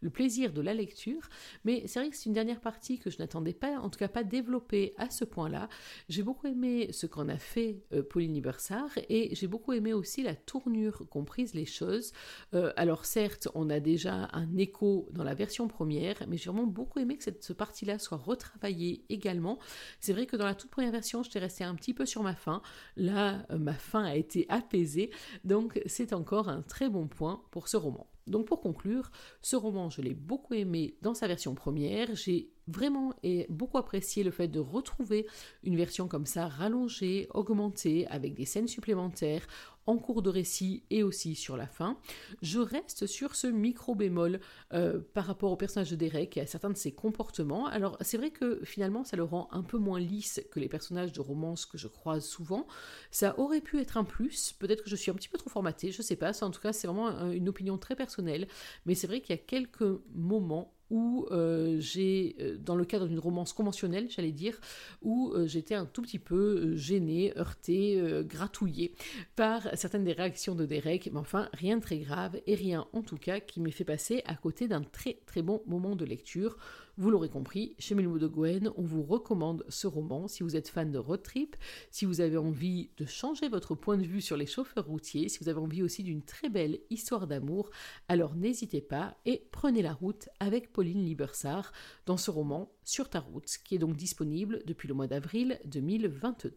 le 0.00 0.10
plaisir 0.10 0.52
de 0.52 0.60
la 0.60 0.74
lecture, 0.74 1.28
mais 1.64 1.86
c'est 1.86 2.00
vrai 2.00 2.10
que 2.10 2.16
c'est 2.16 2.26
une 2.26 2.34
dernière 2.34 2.60
partie 2.60 2.98
que 2.98 3.10
je 3.10 3.18
n'attendais 3.18 3.52
pas, 3.52 3.78
en 3.78 3.90
tout 3.90 3.98
cas 3.98 4.08
pas 4.08 4.24
développée 4.24 4.94
à 4.98 5.10
ce 5.10 5.24
point-là. 5.24 5.68
J'ai 6.08 6.22
beaucoup 6.22 6.46
aimé 6.46 6.88
ce 6.92 7.06
qu'en 7.06 7.28
a 7.28 7.38
fait 7.38 7.82
euh, 7.92 8.02
Pauline 8.02 8.34
Libersart 8.34 8.98
et 9.08 9.34
j'ai 9.34 9.46
beaucoup 9.46 9.72
aimé 9.72 9.92
aussi 9.92 10.22
la 10.22 10.34
tournure 10.34 11.04
qu'ont 11.10 11.24
prise 11.24 11.54
les 11.54 11.66
choses. 11.66 12.12
Euh, 12.54 12.72
alors 12.76 13.04
certes, 13.04 13.48
on 13.54 13.70
a 13.70 13.80
déjà 13.80 14.28
un 14.32 14.56
écho 14.56 15.08
dans 15.12 15.24
la 15.24 15.34
version 15.34 15.68
première, 15.68 16.16
mais 16.28 16.36
j'ai 16.36 16.50
vraiment 16.50 16.66
beaucoup 16.66 16.98
aimé 16.98 17.16
que 17.16 17.24
cette 17.24 17.52
partie 17.54 17.86
soit 17.98 18.18
retravaillé 18.18 19.04
également. 19.08 19.58
C'est 20.00 20.12
vrai 20.12 20.26
que 20.26 20.36
dans 20.36 20.44
la 20.44 20.54
toute 20.54 20.70
première 20.70 20.92
version, 20.92 21.22
j'étais 21.22 21.38
restée 21.38 21.64
un 21.64 21.74
petit 21.74 21.94
peu 21.94 22.04
sur 22.04 22.22
ma 22.22 22.34
faim. 22.34 22.60
Là, 22.96 23.46
ma 23.56 23.72
faim 23.72 24.04
a 24.04 24.16
été 24.16 24.46
apaisée, 24.48 25.10
donc 25.44 25.80
c'est 25.86 26.12
encore 26.12 26.48
un 26.48 26.62
très 26.62 26.90
bon 26.90 27.06
point 27.06 27.42
pour 27.50 27.68
ce 27.68 27.76
roman. 27.76 28.06
Donc 28.28 28.46
pour 28.46 28.60
conclure, 28.60 29.10
ce 29.42 29.56
roman, 29.56 29.90
je 29.90 30.02
l'ai 30.02 30.14
beaucoup 30.14 30.54
aimé 30.54 30.96
dans 31.02 31.14
sa 31.14 31.26
version 31.26 31.54
première. 31.54 32.14
J'ai 32.14 32.52
vraiment 32.68 33.14
et 33.22 33.46
beaucoup 33.48 33.78
apprécié 33.78 34.22
le 34.22 34.30
fait 34.30 34.48
de 34.48 34.60
retrouver 34.60 35.26
une 35.64 35.76
version 35.76 36.08
comme 36.08 36.26
ça 36.26 36.46
rallongée, 36.46 37.26
augmentée, 37.34 38.06
avec 38.08 38.34
des 38.34 38.44
scènes 38.44 38.68
supplémentaires 38.68 39.46
en 39.88 39.96
cours 39.96 40.20
de 40.20 40.28
récit 40.28 40.82
et 40.90 41.02
aussi 41.02 41.34
sur 41.34 41.56
la 41.56 41.66
fin. 41.66 41.96
Je 42.42 42.58
reste 42.58 43.06
sur 43.06 43.34
ce 43.34 43.46
micro 43.46 43.94
bémol 43.94 44.38
euh, 44.74 45.00
par 45.14 45.24
rapport 45.24 45.50
au 45.50 45.56
personnage 45.56 45.90
de 45.90 45.96
Derek 45.96 46.36
et 46.36 46.42
à 46.42 46.46
certains 46.46 46.68
de 46.68 46.76
ses 46.76 46.92
comportements. 46.92 47.66
Alors 47.66 47.96
c'est 48.02 48.18
vrai 48.18 48.30
que 48.30 48.60
finalement 48.64 49.02
ça 49.02 49.16
le 49.16 49.24
rend 49.24 49.48
un 49.50 49.62
peu 49.62 49.78
moins 49.78 49.98
lisse 49.98 50.42
que 50.50 50.60
les 50.60 50.68
personnages 50.68 51.12
de 51.12 51.22
romance 51.22 51.64
que 51.64 51.78
je 51.78 51.88
croise 51.88 52.26
souvent. 52.26 52.66
Ça 53.10 53.38
aurait 53.38 53.62
pu 53.62 53.80
être 53.80 53.96
un 53.96 54.04
plus, 54.04 54.52
peut-être 54.52 54.84
que 54.84 54.90
je 54.90 54.96
suis 54.96 55.10
un 55.10 55.14
petit 55.14 55.30
peu 55.30 55.38
trop 55.38 55.48
formatée, 55.48 55.90
je 55.90 56.02
sais 56.02 56.16
pas, 56.16 56.32
en 56.44 56.50
tout 56.50 56.60
cas 56.60 56.74
c'est 56.74 56.86
vraiment 56.86 57.30
une 57.30 57.48
opinion 57.48 57.78
très 57.78 57.96
personnelle, 57.96 58.46
mais 58.84 58.94
c'est 58.94 59.06
vrai 59.06 59.22
qu'il 59.22 59.34
y 59.34 59.38
a 59.38 59.42
quelques 59.42 59.98
moments 60.14 60.77
où 60.90 61.26
euh, 61.30 61.76
j'ai, 61.80 62.36
euh, 62.40 62.56
dans 62.58 62.76
le 62.76 62.84
cadre 62.84 63.06
d'une 63.06 63.18
romance 63.18 63.52
conventionnelle, 63.52 64.08
j'allais 64.10 64.32
dire, 64.32 64.60
où 65.02 65.32
euh, 65.32 65.46
j'étais 65.46 65.74
un 65.74 65.86
tout 65.86 66.02
petit 66.02 66.18
peu 66.18 66.74
gênée, 66.76 67.32
heurtée, 67.36 68.02
gratouillée 68.24 68.94
par 69.36 69.68
certaines 69.76 70.04
des 70.04 70.12
réactions 70.12 70.54
de 70.54 70.66
Derek, 70.66 71.10
mais 71.12 71.18
enfin 71.18 71.48
rien 71.52 71.76
de 71.76 71.82
très 71.82 71.98
grave 71.98 72.40
et 72.46 72.54
rien 72.54 72.86
en 72.92 73.02
tout 73.02 73.16
cas 73.16 73.40
qui 73.40 73.60
m'ait 73.60 73.70
fait 73.70 73.84
passer 73.84 74.22
à 74.26 74.34
côté 74.34 74.68
d'un 74.68 74.82
très 74.82 75.18
très 75.26 75.42
bon 75.42 75.62
moment 75.66 75.96
de 75.96 76.04
lecture. 76.04 76.56
Vous 77.00 77.12
l'aurez 77.12 77.28
compris, 77.28 77.76
chez 77.78 77.94
Melmo 77.94 78.18
de 78.18 78.26
Gwen, 78.26 78.72
on 78.76 78.82
vous 78.82 79.04
recommande 79.04 79.64
ce 79.68 79.86
roman 79.86 80.26
si 80.26 80.42
vous 80.42 80.56
êtes 80.56 80.68
fan 80.68 80.90
de 80.90 80.98
road 80.98 81.22
trip, 81.22 81.54
si 81.92 82.06
vous 82.06 82.20
avez 82.20 82.36
envie 82.36 82.90
de 82.96 83.06
changer 83.06 83.48
votre 83.48 83.76
point 83.76 83.96
de 83.96 84.02
vue 84.02 84.20
sur 84.20 84.36
les 84.36 84.46
chauffeurs 84.46 84.86
routiers, 84.86 85.28
si 85.28 85.38
vous 85.38 85.48
avez 85.48 85.60
envie 85.60 85.84
aussi 85.84 86.02
d'une 86.02 86.22
très 86.22 86.48
belle 86.48 86.80
histoire 86.90 87.28
d'amour, 87.28 87.70
alors 88.08 88.34
n'hésitez 88.34 88.80
pas 88.80 89.16
et 89.26 89.46
prenez 89.52 89.80
la 89.80 89.92
route 89.92 90.28
avec 90.40 90.72
Pauline 90.72 91.04
Libersart 91.04 91.70
dans 92.04 92.16
ce 92.16 92.32
roman 92.32 92.72
Sur 92.82 93.08
ta 93.08 93.20
route, 93.20 93.58
qui 93.64 93.76
est 93.76 93.78
donc 93.78 93.94
disponible 93.94 94.60
depuis 94.66 94.88
le 94.88 94.94
mois 94.94 95.06
d'avril 95.06 95.60
2022. 95.66 96.52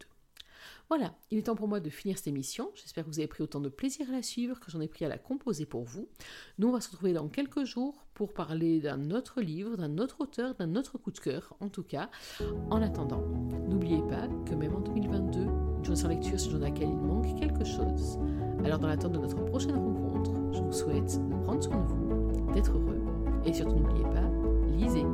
Voilà, 0.94 1.14
il 1.30 1.38
est 1.38 1.42
temps 1.44 1.54
pour 1.54 1.68
moi 1.68 1.80
de 1.80 1.88
finir 1.88 2.18
cette 2.18 2.26
émission. 2.26 2.70
J'espère 2.74 3.04
que 3.04 3.08
vous 3.08 3.18
avez 3.18 3.26
pris 3.26 3.42
autant 3.42 3.60
de 3.60 3.70
plaisir 3.70 4.10
à 4.10 4.12
la 4.12 4.22
suivre 4.22 4.60
que 4.60 4.70
j'en 4.70 4.82
ai 4.82 4.88
pris 4.88 5.06
à 5.06 5.08
la 5.08 5.16
composer 5.16 5.64
pour 5.64 5.84
vous. 5.84 6.06
Nous, 6.58 6.68
on 6.68 6.70
va 6.70 6.82
se 6.82 6.90
retrouver 6.90 7.14
dans 7.14 7.28
quelques 7.28 7.64
jours 7.64 8.04
pour 8.12 8.34
parler 8.34 8.78
d'un 8.78 9.10
autre 9.10 9.40
livre, 9.40 9.78
d'un 9.78 9.96
autre 9.96 10.20
auteur, 10.20 10.54
d'un 10.54 10.76
autre 10.76 10.98
coup 10.98 11.10
de 11.10 11.18
cœur, 11.18 11.56
en 11.60 11.70
tout 11.70 11.82
cas. 11.82 12.10
En 12.68 12.82
attendant, 12.82 13.22
n'oubliez 13.70 14.02
pas 14.02 14.28
que 14.44 14.54
même 14.54 14.74
en 14.74 14.80
2022, 14.80 15.40
une 15.40 15.82
journée 15.82 15.98
sans 15.98 16.08
lecture, 16.08 16.38
c'est 16.38 16.44
une 16.44 16.50
journée 16.50 16.66
à 16.66 16.68
laquelle 16.68 16.90
il 16.90 17.00
manque 17.00 17.40
quelque 17.40 17.64
chose. 17.64 18.18
Alors, 18.62 18.78
dans 18.78 18.88
l'attente 18.88 19.12
de 19.12 19.18
notre 19.18 19.42
prochaine 19.46 19.74
rencontre, 19.74 20.34
je 20.52 20.60
vous 20.60 20.72
souhaite 20.72 21.26
de 21.26 21.42
prendre 21.42 21.62
soin 21.62 21.80
de 21.80 21.86
vous, 21.86 22.52
d'être 22.52 22.70
heureux, 22.70 23.00
et 23.46 23.54
surtout 23.54 23.76
n'oubliez 23.76 24.04
pas, 24.04 24.28
lisez. 24.68 25.06